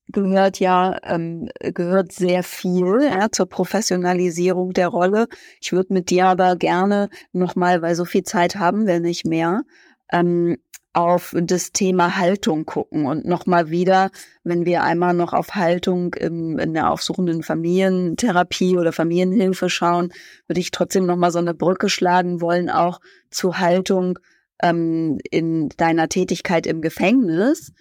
[0.07, 5.27] gehört ja ähm, gehört sehr viel ja, zur Professionalisierung der Rolle.
[5.61, 9.63] Ich würde mit dir aber gerne nochmal, weil so viel Zeit haben wir nicht mehr,
[10.11, 10.57] ähm,
[10.95, 13.05] auf das Thema Haltung gucken.
[13.05, 14.11] Und nochmal wieder,
[14.43, 20.13] wenn wir einmal noch auf Haltung im, in der aufsuchenden Familientherapie oder Familienhilfe schauen,
[20.47, 24.19] würde ich trotzdem nochmal so eine Brücke schlagen wollen, auch zu Haltung
[24.61, 27.73] ähm, in deiner Tätigkeit im Gefängnis,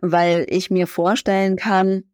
[0.00, 2.04] weil ich mir vorstellen kann,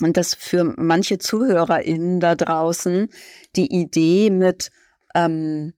[0.00, 3.08] und das für manche ZuhörerInnen da draußen
[3.56, 4.70] die Idee mit
[5.14, 5.72] ähm,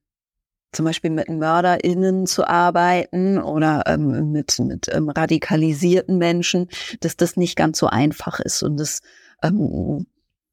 [0.73, 6.69] zum Beispiel mit MörderInnen zu arbeiten oder ähm, mit, mit ähm, radikalisierten Menschen,
[7.01, 9.01] dass das nicht ganz so einfach ist und dass
[9.43, 10.07] ähm,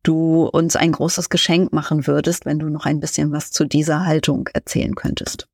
[0.04, 4.06] du uns ein großes Geschenk machen würdest, wenn du noch ein bisschen was zu dieser
[4.06, 5.48] Haltung erzählen könntest.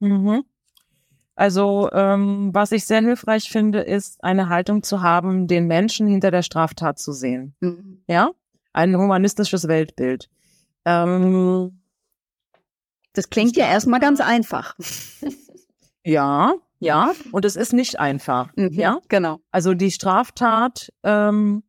[0.00, 0.44] Mhm.
[1.34, 6.30] Also ähm, was ich sehr hilfreich finde, ist eine Haltung zu haben, den Menschen hinter
[6.30, 7.54] der Straftat zu sehen.
[7.60, 8.02] Mhm.
[8.06, 8.32] Ja,
[8.72, 10.28] ein humanistisches Weltbild.
[10.84, 11.79] Ähm,
[13.12, 14.76] das klingt ja erstmal ganz einfach.
[16.04, 18.50] ja, ja, und es ist nicht einfach.
[18.56, 19.40] Mhm, ja, genau.
[19.50, 21.62] Also die Straftat ähm,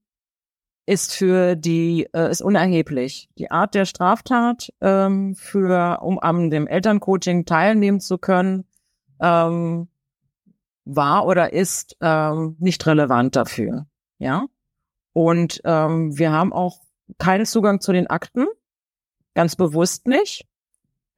[0.85, 3.29] ist für die äh, ist unerheblich.
[3.37, 8.65] Die Art der Straftat ähm, für um an dem Elterncoaching teilnehmen zu können
[9.19, 9.89] ähm,
[10.85, 13.85] war oder ist ähm, nicht relevant dafür.
[14.17, 14.45] Ja,
[15.13, 16.79] und ähm, wir haben auch
[17.17, 18.47] keinen Zugang zu den Akten,
[19.33, 20.47] ganz bewusst nicht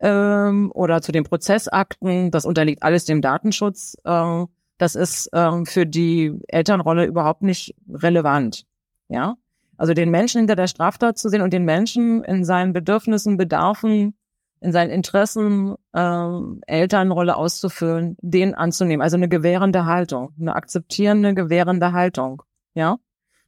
[0.04, 2.30] ähm, oder zu den Prozessakten.
[2.30, 3.95] Das unterliegt alles dem Datenschutz.
[4.06, 8.66] Ähm, das ist ähm, für die Elternrolle überhaupt nicht relevant.
[9.08, 9.36] Ja,
[9.78, 14.16] also den Menschen hinter der Straftat zu sehen und den Menschen in seinen Bedürfnissen, Bedarfen,
[14.60, 19.01] in seinen Interessen ähm, Elternrolle auszufüllen, den anzunehmen.
[19.01, 22.43] Also eine gewährende Haltung, eine akzeptierende, gewährende Haltung.
[22.74, 22.97] Ja,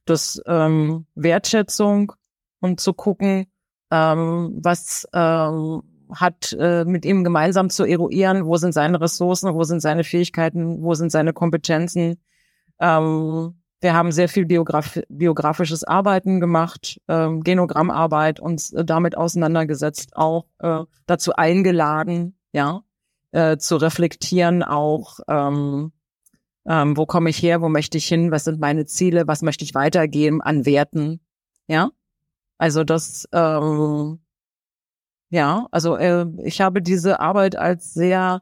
[0.04, 2.12] das ähm, Wertschätzung
[2.60, 3.46] und zu gucken,
[3.90, 5.82] ähm, was ähm,
[6.14, 10.82] hat äh, mit ihm gemeinsam zu eruieren, wo sind seine Ressourcen, wo sind seine Fähigkeiten,
[10.82, 12.20] wo sind seine Kompetenzen.
[12.80, 20.16] Ähm, wir haben sehr viel Biograf biografisches Arbeiten gemacht, ähm, Genogrammarbeit, uns äh, damit auseinandergesetzt,
[20.16, 22.82] auch äh, dazu eingeladen, ja,
[23.32, 25.92] äh, zu reflektieren, auch ähm,
[26.66, 29.64] ähm, wo komme ich her, wo möchte ich hin, was sind meine Ziele, was möchte
[29.64, 31.20] ich weitergeben an Werten,
[31.68, 31.90] ja.
[32.58, 34.20] Also das ähm,
[35.36, 38.40] ja, also äh, ich habe diese Arbeit als sehr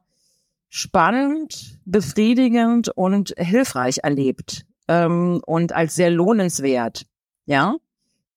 [0.69, 7.07] spannend, befriedigend und hilfreich erlebt ähm, und als sehr lohnenswert.
[7.47, 7.75] Ja,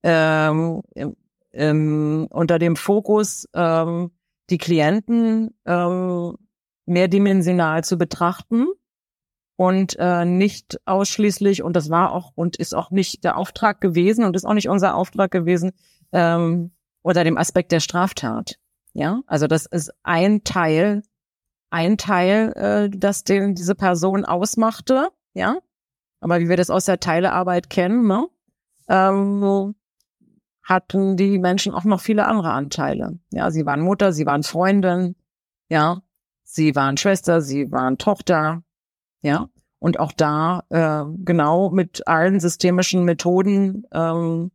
[0.01, 0.81] ähm,
[1.53, 4.09] ähm, unter dem Fokus ähm,
[4.49, 6.35] die Klienten ähm,
[6.87, 8.65] mehrdimensional zu betrachten
[9.55, 14.25] und äh, nicht ausschließlich und das war auch und ist auch nicht der Auftrag gewesen
[14.25, 15.73] und ist auch nicht unser Auftrag gewesen,
[16.11, 16.71] ähm,
[17.07, 18.59] oder dem Aspekt der Straftat.
[18.93, 21.03] Ja, also das ist ein Teil,
[21.69, 25.07] ein Teil, äh, das den diese Person ausmachte.
[25.33, 25.57] Ja,
[26.19, 28.27] aber wie wir das aus der Teilearbeit kennen, ne,
[28.89, 29.75] ähm,
[30.63, 33.19] hatten die Menschen auch noch viele andere Anteile.
[33.31, 35.15] Ja, sie waren Mutter, sie waren Freundin,
[35.69, 36.01] ja,
[36.43, 38.63] sie waren Schwester, sie waren Tochter,
[39.21, 39.47] ja,
[39.79, 44.51] und auch da äh, genau mit allen systemischen Methoden ähm,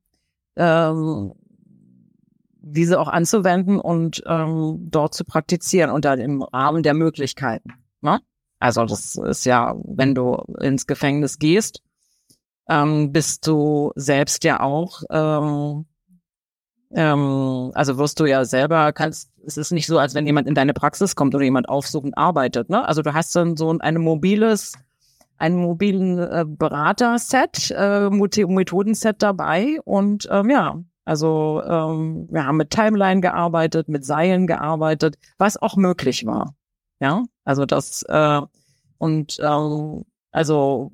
[0.57, 1.33] ähm,
[2.63, 7.75] diese auch anzuwenden und ähm, dort zu praktizieren unter dem Rahmen der Möglichkeiten.
[8.01, 8.21] Ne?
[8.61, 11.83] Also das ist ja, wenn du ins Gefängnis gehst,
[12.69, 15.87] ähm, bist du selbst ja auch, ähm,
[16.95, 20.55] ähm, also wirst du ja selber, kannst, es ist nicht so, als wenn jemand in
[20.55, 22.71] deine Praxis kommt oder jemand aufsuchend arbeitet.
[22.71, 22.87] Ne?
[22.87, 24.75] Also du hast dann so ein, ein mobiles,
[25.39, 32.71] einen mobilen äh, Berater-Set, äh, Methodenset dabei und ähm, ja, also ähm, wir haben mit
[32.71, 36.55] Timeline gearbeitet, mit Seilen gearbeitet, was auch möglich war.
[37.01, 38.41] Ja, also das äh,
[38.99, 40.93] und ähm, also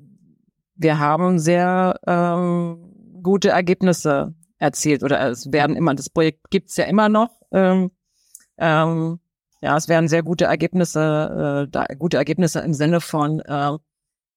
[0.75, 6.85] wir haben sehr ähm, gute Ergebnisse erzielt oder es werden immer das Projekt gibt's ja
[6.85, 7.29] immer noch.
[7.51, 7.91] Ähm,
[8.57, 9.19] ähm,
[9.61, 13.77] ja, es werden sehr gute Ergebnisse, äh, da, gute Ergebnisse im Sinne von äh,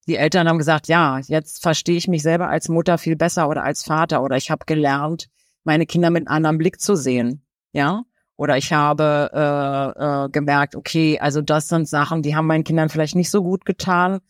[0.09, 3.63] die Eltern haben gesagt, ja, jetzt verstehe ich mich selber als Mutter viel besser oder
[3.63, 5.29] als Vater oder ich habe gelernt,
[5.65, 7.43] meine Kinder mit einem anderen Blick zu sehen.
[7.73, 8.05] Ja.
[8.37, 12.89] Oder ich habe äh, äh, gemerkt, okay, also das sind Sachen, die haben meinen Kindern
[12.89, 14.21] vielleicht nicht so gut getan.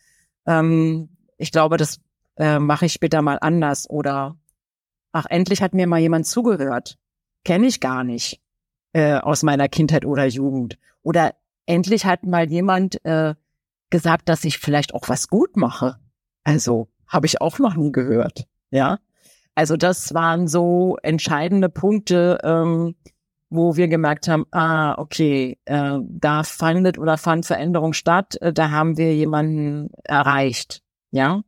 [0.47, 1.09] Ähm,
[1.39, 2.01] ich glaube, das
[2.37, 3.89] äh, mache ich später mal anders.
[3.89, 4.37] Oder
[5.13, 6.99] ach, endlich hat mir mal jemand zugehört.
[7.45, 8.41] kenne ich gar nicht
[8.93, 10.79] äh, aus meiner Kindheit oder Jugend.
[11.03, 11.35] Oder
[11.67, 13.35] endlich hat mal jemand äh,
[13.91, 15.99] gesagt, dass ich vielleicht auch was gut mache.
[16.45, 18.47] Also habe ich auch noch nie gehört.
[18.71, 18.99] Ja,
[19.55, 22.95] also das waren so entscheidende Punkte, ähm,
[23.51, 28.71] wo wir gemerkt haben, ah, okay, äh, da findet oder fand Veränderung statt, äh, da
[28.71, 31.43] haben wir jemanden erreicht, ja.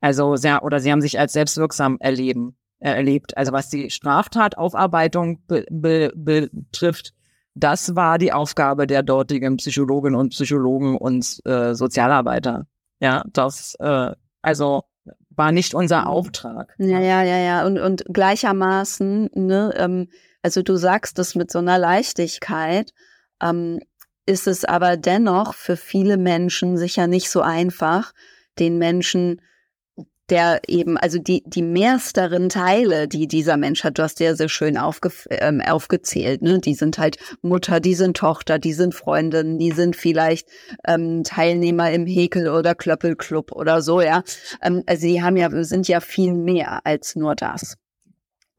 [0.00, 3.36] Also sehr, oder sie haben sich als selbstwirksam erleben, äh, erlebt.
[3.36, 7.12] Also was die Straftataufarbeitung be, be, betrifft,
[7.54, 12.66] das war die Aufgabe der dortigen Psychologinnen und Psychologen und äh, Sozialarbeiter.
[13.00, 14.84] Ja, das, äh, also
[15.36, 16.74] war nicht unser Auftrag.
[16.78, 17.66] Ja, ja, ja, ja.
[17.66, 20.08] Und, und gleichermaßen, ne, ähm,
[20.42, 22.92] also du sagst das mit so einer Leichtigkeit,
[23.40, 23.80] ähm,
[24.26, 28.12] ist es aber dennoch für viele Menschen sicher nicht so einfach,
[28.58, 29.40] den Menschen
[30.32, 34.48] der eben, also die, die mehrsteren Teile, die dieser Mensch hat, du hast ja sehr
[34.48, 36.58] schön aufge, ähm, aufgezählt, ne?
[36.58, 40.48] Die sind halt Mutter, die sind Tochter, die sind Freundin, die sind vielleicht
[40.86, 44.22] ähm, Teilnehmer im Häkel- oder Klöppelclub oder so, ja.
[44.62, 47.76] Ähm, also die haben ja, sind ja viel mehr als nur das.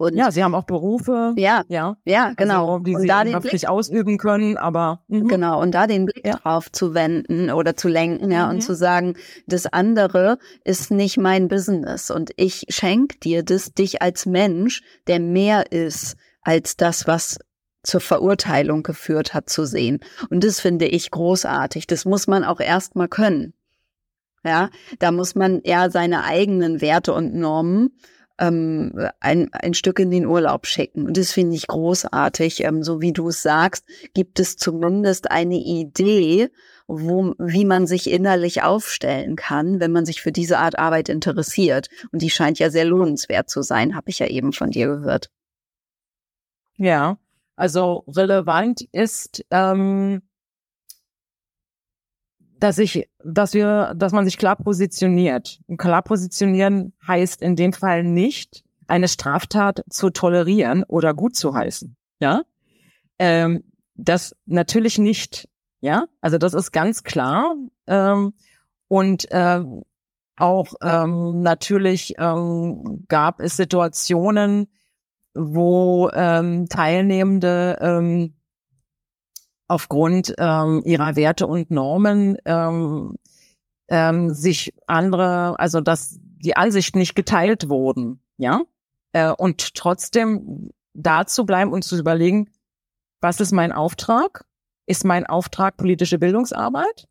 [0.04, 1.34] Und ja, sie haben auch Berufe.
[1.38, 2.74] Ja, ja, ja, also, genau.
[2.74, 5.28] Also, die und sie da den Blick ausüben können, aber mh.
[5.28, 6.38] genau und da den Blick ja.
[6.38, 8.56] drauf zu wenden oder zu lenken, ja, mhm.
[8.56, 9.16] und zu sagen,
[9.48, 15.20] das andere ist nicht mein Business und ich schenke dir das dich als Mensch, der
[15.20, 17.40] mehr ist als das, was
[17.84, 20.00] zur Verurteilung geführt hat, zu sehen.
[20.30, 21.86] Und das finde ich großartig.
[21.86, 23.54] Das muss man auch erstmal können.
[24.46, 27.98] Ja, da muss man eher seine eigenen Werte und Normen
[28.40, 31.06] ähm, ein, ein Stück in den Urlaub schicken.
[31.06, 32.64] Und das finde ich großartig.
[32.64, 36.50] Ähm, so wie du es sagst, gibt es zumindest eine Idee,
[36.88, 41.90] wo, wie man sich innerlich aufstellen kann, wenn man sich für diese Art Arbeit interessiert.
[42.12, 45.30] Und die scheint ja sehr lohnenswert zu sein, habe ich ja eben von dir gehört.
[46.78, 47.18] Ja,
[47.56, 50.24] also relevant ist, ähm,
[52.64, 55.60] dass ich, dass wir, dass man sich klar positioniert.
[55.68, 61.54] Und klar positionieren heißt in dem Fall nicht, eine Straftat zu tolerieren oder gut zu
[61.54, 61.98] heißen.
[62.22, 62.44] Ja,
[63.20, 65.50] ähm, das natürlich nicht.
[65.82, 67.54] Ja, also das ist ganz klar.
[67.86, 68.32] Ähm,
[68.88, 69.62] und äh,
[70.38, 74.68] auch ähm, natürlich ähm, gab es Situationen,
[75.34, 78.36] wo ähm, Teilnehmende ähm,
[79.68, 83.16] aufgrund ähm, ihrer Werte und Normen ähm,
[83.88, 88.62] ähm, sich andere, also dass die Ansichten nicht geteilt wurden, ja,
[89.14, 92.50] äh, und trotzdem da zu bleiben und zu überlegen,
[93.22, 94.46] was ist mein Auftrag?
[94.86, 97.08] Ist mein Auftrag politische Bildungsarbeit?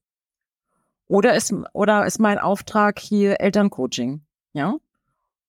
[1.07, 4.22] Oder ist, oder ist mein Auftrag hier Elterncoaching?
[4.53, 4.76] Ja.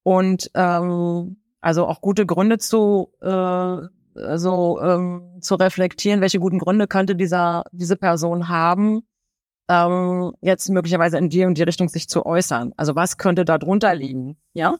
[0.03, 3.77] Und ähm, also auch gute Gründe zu äh,
[4.15, 9.03] so ähm, zu reflektieren, welche guten Gründe könnte dieser diese Person haben,
[9.69, 12.73] ähm, jetzt möglicherweise in die und die Richtung sich zu äußern.
[12.77, 14.77] Also was könnte da drunter liegen, ja?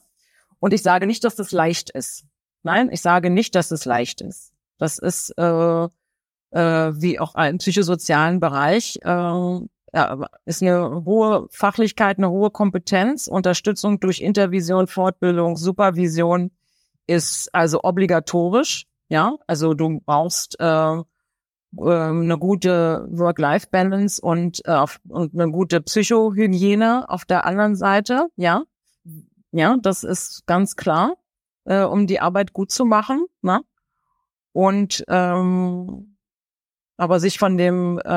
[0.60, 2.24] Und ich sage nicht, dass das leicht ist.
[2.62, 4.52] Nein, ich sage nicht, dass es leicht ist.
[4.78, 9.60] Das ist äh, äh, wie auch im psychosozialen Bereich äh,
[9.94, 16.50] ja, ist eine hohe Fachlichkeit, eine hohe Kompetenz, Unterstützung durch Intervision, Fortbildung, Supervision
[17.06, 18.86] ist also obligatorisch.
[19.08, 20.64] Ja, also du brauchst äh,
[20.96, 21.02] äh,
[21.76, 28.28] eine gute Work-Life-Balance und, äh, und eine gute Psychohygiene auf der anderen Seite.
[28.36, 28.64] Ja,
[29.52, 31.14] ja, das ist ganz klar,
[31.64, 33.26] äh, um die Arbeit gut zu machen.
[33.42, 33.60] Ne?
[34.52, 36.16] Und ähm,
[36.96, 38.08] aber sich von dem äh,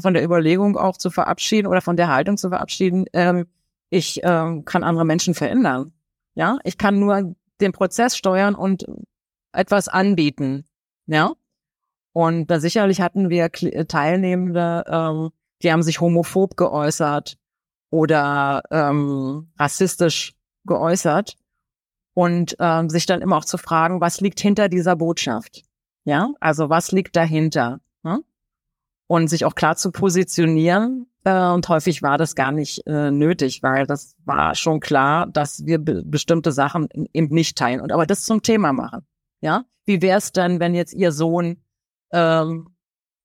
[0.00, 3.46] von der Überlegung auch zu verabschieden oder von der Haltung zu verabschieden, ähm,
[3.90, 5.92] ich ähm, kann andere Menschen verändern.
[6.34, 8.84] Ja, ich kann nur den Prozess steuern und
[9.56, 10.64] etwas anbieten.
[11.06, 11.32] Ja.
[12.12, 15.30] Und da sicherlich hatten wir äh, Teilnehmende, ähm,
[15.62, 17.36] die haben sich homophob geäußert
[17.90, 20.34] oder ähm, rassistisch
[20.64, 21.36] geäußert
[22.14, 25.62] und ähm, sich dann immer auch zu fragen, was liegt hinter dieser Botschaft?
[26.04, 27.80] Ja, also was liegt dahinter?
[28.02, 28.20] Ne?
[29.08, 31.06] Und sich auch klar zu positionieren.
[31.24, 35.66] Äh, und häufig war das gar nicht äh, nötig, weil das war schon klar, dass
[35.66, 39.06] wir be bestimmte Sachen eben nicht teilen und aber das zum Thema machen.
[39.46, 41.62] Ja, wie wäre es dann, wenn jetzt ihr Sohn
[42.10, 42.70] ähm,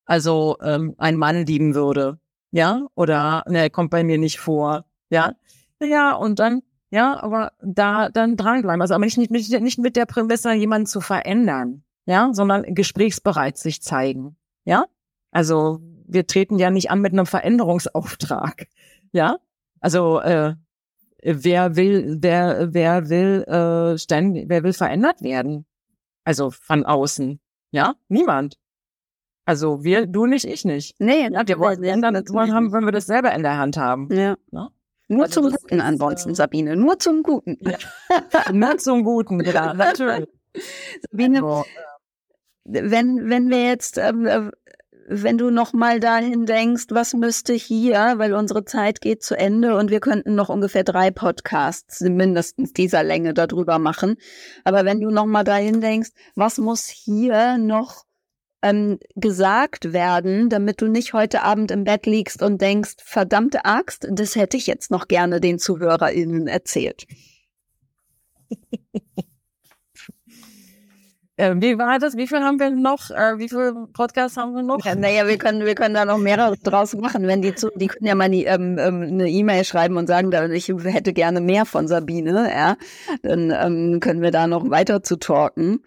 [0.05, 2.19] also ähm, einen Mann lieben würde?
[2.51, 4.85] Ja, oder ne, kommt bei mir nicht vor.
[5.09, 5.33] Ja,
[5.81, 6.61] ja, und dann
[6.91, 8.83] ja, aber da dann dranbleiben.
[8.83, 13.81] Also aber nicht, nicht, nicht mit der Prämisse, jemanden zu verändern, ja, sondern gesprächsbereit sich
[13.81, 14.37] zeigen.
[14.63, 14.85] Ja,
[15.31, 18.67] also wir treten ja nicht an mit einem Veränderungsauftrag.
[19.11, 19.37] Ja,
[19.79, 20.53] also äh,
[21.23, 25.65] wer will, wer wer will äh, ständig, wer will verändert werden?
[26.23, 27.39] Also von außen.
[27.71, 28.57] Ja, niemand.
[29.45, 30.95] Also wir, du nicht, ich nicht.
[30.99, 34.07] Nee, ja, wir wollen dann wollen haben, wenn wir das selber in der Hand haben.
[34.11, 34.37] Ja.
[34.51, 34.69] ja?
[35.07, 36.75] Nur also zum Guten ansonsten, äh, Sabine.
[36.75, 37.57] Nur zum Guten.
[37.61, 37.77] Ja.
[38.53, 40.29] Nur zum Guten, ja, natürlich.
[41.09, 41.65] Sabine, also,
[42.63, 44.51] wenn, wenn wir jetzt, ähm, äh,
[45.07, 49.75] wenn du noch mal dahin denkst, was müsste hier, weil unsere Zeit geht zu Ende
[49.77, 54.15] und wir könnten noch ungefähr drei Podcasts mindestens dieser Länge darüber machen.
[54.63, 58.05] Aber wenn du noch mal dahin denkst, was muss hier noch
[58.61, 64.07] ähm, gesagt werden, damit du nicht heute Abend im Bett liegst und denkst, verdammte Axt,
[64.09, 67.05] das hätte ich jetzt noch gerne den ZuhörerInnen erzählt.
[71.41, 72.15] Äh, wie war das?
[72.17, 73.09] Wie viel haben wir noch?
[73.09, 74.85] Äh, wie viele Podcasts haben wir noch?
[74.85, 77.87] Ja, naja, wir können, wir können da noch mehrere draus machen, wenn die zu, die
[77.87, 81.65] können ja mal die, ähm, ähm, eine E-Mail schreiben und sagen, ich hätte gerne mehr
[81.65, 82.77] von Sabine, ja.
[83.23, 85.79] Dann ähm, können wir da noch weiter zu talken.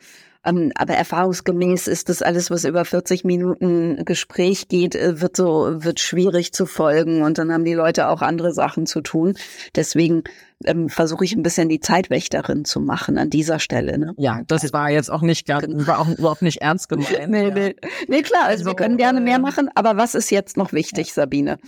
[0.45, 5.83] Ähm, aber erfahrungsgemäß ist das alles, was über 40 Minuten Gespräch geht, äh, wird so,
[5.83, 9.35] wird schwierig zu folgen und dann haben die Leute auch andere Sachen zu tun.
[9.75, 10.25] Deswegen
[10.65, 13.99] ähm, versuche ich ein bisschen die Zeitwächterin zu machen an dieser Stelle.
[13.99, 14.15] Ne?
[14.19, 15.87] Ja, das war jetzt auch nicht ganz, genau.
[15.87, 17.29] war auch überhaupt nicht ernst gemeint.
[17.29, 17.77] nee, nee.
[18.09, 21.13] nee, klar, also, also wir können gerne mehr machen, aber was ist jetzt noch wichtig,
[21.13, 21.59] Sabine?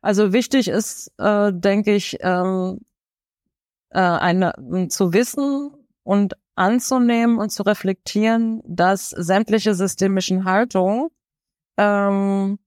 [0.00, 2.78] Also wichtig ist, äh, denke ich, ähm,
[3.90, 4.52] äh, eine,
[4.88, 5.70] zu wissen
[6.04, 11.08] und anzunehmen und zu reflektieren, dass sämtliche systemischen Haltungen
[11.78, 12.58] ähm,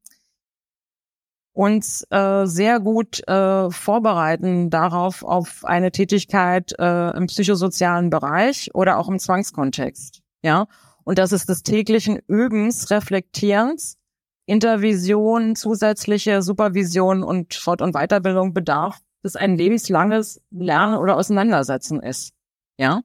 [1.53, 8.97] uns äh, sehr gut äh, vorbereiten darauf auf eine Tätigkeit äh, im psychosozialen Bereich oder
[8.97, 10.21] auch im Zwangskontext.
[10.43, 10.67] Ja,
[11.03, 13.97] und dass es des täglichen Übens, Reflektierens,
[14.45, 22.33] Intervision, zusätzliche Supervision und Fort- und Weiterbildung bedarf, das ein lebenslanges Lernen oder Auseinandersetzen ist.
[22.77, 23.01] Ja,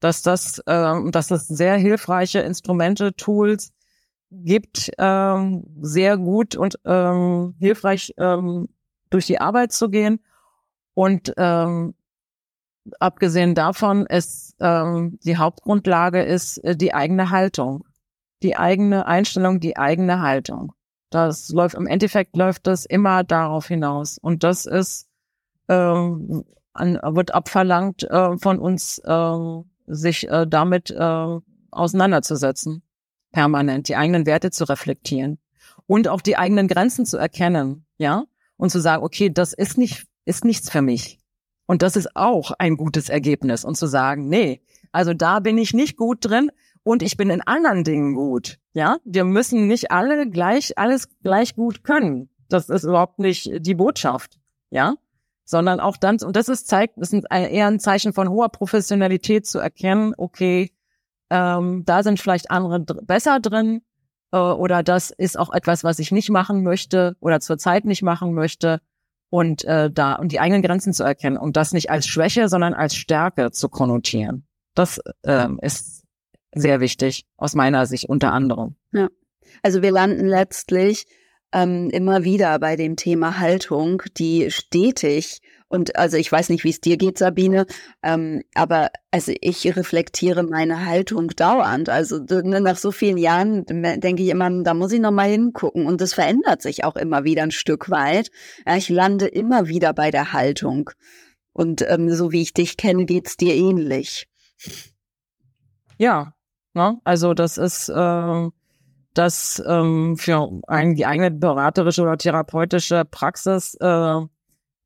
[0.00, 3.72] dass das, äh, dass das sehr hilfreiche Instrumente, Tools
[4.30, 8.68] gibt, ähm, sehr gut und ähm, hilfreich ähm,
[9.10, 10.20] durch die Arbeit zu gehen.
[10.94, 11.94] Und ähm,
[13.00, 17.84] abgesehen davon ist ähm, die Hauptgrundlage ist äh, die eigene Haltung,
[18.42, 20.72] die eigene Einstellung, die eigene Haltung.
[21.10, 25.08] Das läuft im Endeffekt läuft das immer darauf hinaus und das ist
[25.68, 31.38] ähm, an, wird abverlangt äh, von uns äh, sich äh, damit äh,
[31.70, 32.82] auseinanderzusetzen,
[33.32, 35.38] permanent die eigenen Werte zu reflektieren
[35.86, 38.24] und auch die eigenen Grenzen zu erkennen, ja,
[38.56, 41.18] und zu sagen, okay, das ist nicht ist nichts für mich.
[41.66, 44.62] Und das ist auch ein gutes Ergebnis und zu sagen, nee,
[44.92, 46.50] also da bin ich nicht gut drin
[46.82, 48.58] und ich bin in anderen Dingen gut.
[48.72, 52.28] Ja, wir müssen nicht alle gleich alles gleich gut können.
[52.48, 54.38] Das ist überhaupt nicht die Botschaft.
[54.70, 54.94] Ja,
[55.46, 59.46] sondern auch dann, und das ist zeigt, das ist eher ein Zeichen von hoher Professionalität
[59.46, 60.72] zu erkennen, okay,
[61.30, 63.82] ähm, da sind vielleicht andere dr besser drin
[64.32, 68.34] äh, oder das ist auch etwas, was ich nicht machen möchte oder zurzeit nicht machen
[68.34, 68.80] möchte
[69.30, 72.74] und äh, da und die eigenen Grenzen zu erkennen und das nicht als Schwäche, sondern
[72.74, 74.46] als Stärke zu konnotieren.
[74.74, 76.04] Das ähm, ist
[76.54, 78.76] sehr wichtig aus meiner Sicht unter anderem.
[78.92, 79.08] Ja,
[79.62, 81.06] also wir landen letztlich
[81.52, 86.70] ähm, immer wieder bei dem Thema Haltung, die stetig und also ich weiß nicht, wie
[86.70, 87.66] es dir geht, Sabine,
[88.02, 91.88] ähm, aber also ich reflektiere meine Haltung dauernd.
[91.88, 95.86] Also ne, nach so vielen Jahren denke ich immer, da muss ich noch mal hingucken
[95.86, 98.30] und das verändert sich auch immer wieder ein Stück weit.
[98.64, 100.90] Ja, ich lande immer wieder bei der Haltung
[101.52, 104.28] und ähm, so wie ich dich kenne, geht's dir ähnlich.
[105.98, 106.32] Ja,
[106.74, 107.00] ne?
[107.02, 108.50] also das ist äh
[109.16, 114.20] dass ähm, für ein, die eigene beraterische oder therapeutische Praxis, äh,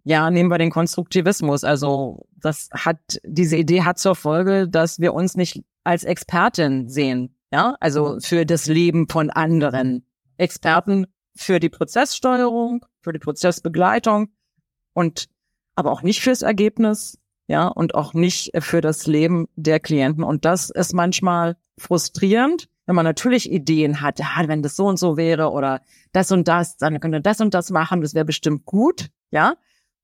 [0.05, 1.64] ja, nehmen wir den Konstruktivismus.
[1.64, 7.35] Also das hat, diese Idee hat zur Folge, dass wir uns nicht als Expertin sehen,
[7.53, 10.07] ja, also für das Leben von anderen.
[10.37, 14.31] Experten für die Prozesssteuerung, für die Prozessbegleitung
[14.95, 15.28] und
[15.74, 20.22] aber auch nicht fürs Ergebnis, ja, und auch nicht für das Leben der Klienten.
[20.22, 24.99] Und das ist manchmal frustrierend, wenn man natürlich Ideen hat, ja, wenn das so und
[24.99, 25.80] so wäre oder
[26.11, 29.55] das und das, dann könnte das und das machen, das wäre bestimmt gut, ja.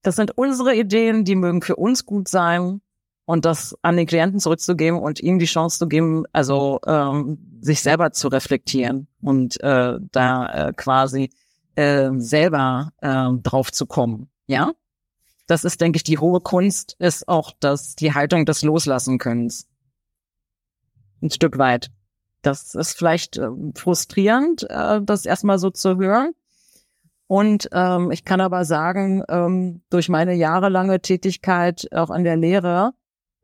[0.02, 2.80] Das sind unsere Ideen, die mögen für uns gut sein
[3.24, 7.82] und das an den Klienten zurückzugeben und ihm die Chance zu geben, also ähm, sich
[7.82, 11.30] selber zu reflektieren und äh, da äh, quasi
[11.74, 14.70] äh, selber äh, drauf zu kommen, ja.
[15.48, 19.66] Das ist, denke ich, die hohe Kunst, ist auch das, die Haltung des Loslassen-Könnens.
[21.20, 21.90] Ein Stück weit.
[22.46, 26.32] Das ist vielleicht äh, frustrierend, äh, das erstmal so zu hören.
[27.26, 32.92] Und ähm, ich kann aber sagen, ähm, durch meine jahrelange Tätigkeit auch an der Lehre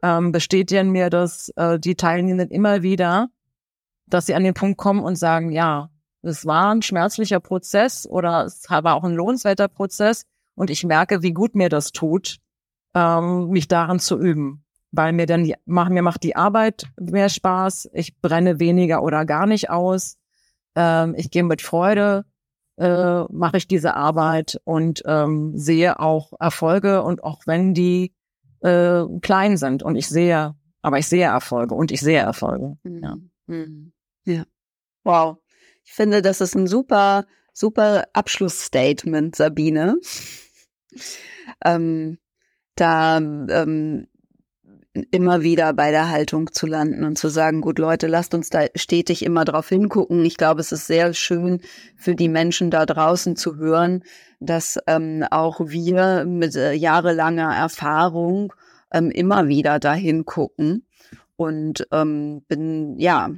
[0.04, 3.28] ähm, bestätigen mir das äh, die Teilnehmenden immer wieder,
[4.06, 5.90] dass sie an den Punkt kommen und sagen, ja,
[6.22, 11.22] es war ein schmerzlicher Prozess oder es war auch ein lohnenswerter Prozess und ich merke,
[11.22, 12.36] wie gut mir das tut,
[12.94, 14.64] ähm, mich daran zu üben.
[14.92, 19.24] Weil mir dann die, mach, mir macht die Arbeit mehr Spaß, ich brenne weniger oder
[19.24, 20.18] gar nicht aus,
[20.74, 22.24] ähm, ich gehe mit Freude,
[22.76, 28.12] äh, mache ich diese Arbeit und ähm, sehe auch Erfolge und auch wenn die
[28.60, 32.76] äh, klein sind und ich sehe, aber ich sehe Erfolge und ich sehe Erfolge.
[32.82, 33.02] Mhm.
[33.02, 33.16] Ja.
[33.46, 33.92] Mhm.
[34.24, 34.44] ja.
[35.04, 35.38] Wow.
[35.84, 39.96] Ich finde, das ist ein super, super Abschlussstatement, Sabine.
[41.64, 42.18] ähm,
[42.76, 44.06] da ähm,
[45.10, 48.66] immer wieder bei der Haltung zu landen und zu sagen, gut Leute, lasst uns da
[48.74, 50.24] stetig immer drauf hingucken.
[50.24, 51.60] Ich glaube, es ist sehr schön
[51.96, 54.04] für die Menschen da draußen zu hören,
[54.40, 58.52] dass ähm, auch wir mit äh, jahrelanger Erfahrung
[58.92, 60.86] ähm, immer wieder dahin gucken.
[61.36, 63.30] Und ähm, bin, ja,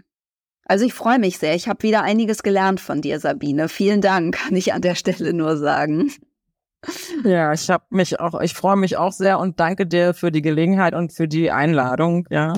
[0.66, 1.54] also ich freue mich sehr.
[1.54, 3.68] Ich habe wieder einiges gelernt von dir, Sabine.
[3.68, 6.10] Vielen Dank, kann ich an der Stelle nur sagen.
[7.24, 10.42] Ja, ich habe mich auch, ich freue mich auch sehr und danke dir für die
[10.42, 12.54] Gelegenheit und für die Einladung, ja.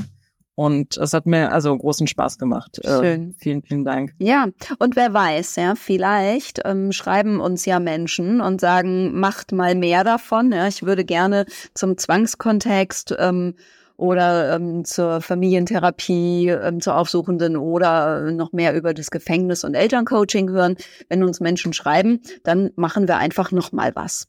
[0.56, 2.78] Und es hat mir also großen Spaß gemacht.
[2.82, 3.30] Äh, Schön.
[3.30, 4.14] Äh, vielen, vielen Dank.
[4.18, 4.46] Ja,
[4.78, 10.02] und wer weiß, ja, vielleicht ähm, schreiben uns ja Menschen und sagen, macht mal mehr
[10.02, 10.52] davon.
[10.52, 13.54] Ja, ich würde gerne zum Zwangskontext ähm,
[13.96, 20.50] oder ähm, zur Familientherapie, ähm, zur Aufsuchenden oder noch mehr über das Gefängnis- und Elterncoaching
[20.50, 20.76] hören.
[21.08, 24.28] Wenn uns Menschen schreiben, dann machen wir einfach noch mal was.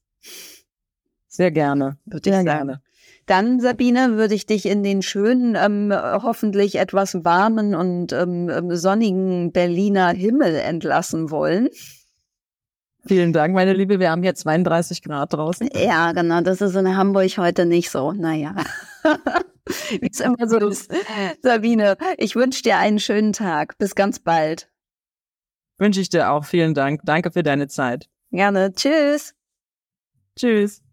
[1.28, 1.98] Sehr gerne.
[2.06, 2.68] Würde Sehr ich sagen.
[2.68, 2.82] gerne.
[3.26, 8.74] Dann, Sabine, würde ich dich in den schönen, ähm, hoffentlich etwas warmen und ähm, ähm
[8.74, 11.68] sonnigen Berliner Himmel entlassen wollen.
[13.08, 14.00] Vielen Dank, meine Liebe.
[14.00, 15.70] Wir haben hier 32 Grad draußen.
[15.74, 16.42] Ja, genau.
[16.42, 18.12] Das ist in Hamburg heute nicht so.
[18.12, 18.56] Naja.
[20.00, 20.92] Wie es immer so ist.
[21.42, 23.78] Sabine, ich wünsche dir einen schönen Tag.
[23.78, 24.70] Bis ganz bald.
[25.78, 26.46] Wünsche ich dir auch.
[26.46, 27.02] Vielen Dank.
[27.04, 28.10] Danke für deine Zeit.
[28.32, 28.74] Gerne.
[28.74, 29.34] Tschüss.
[30.38, 30.87] Tschüss.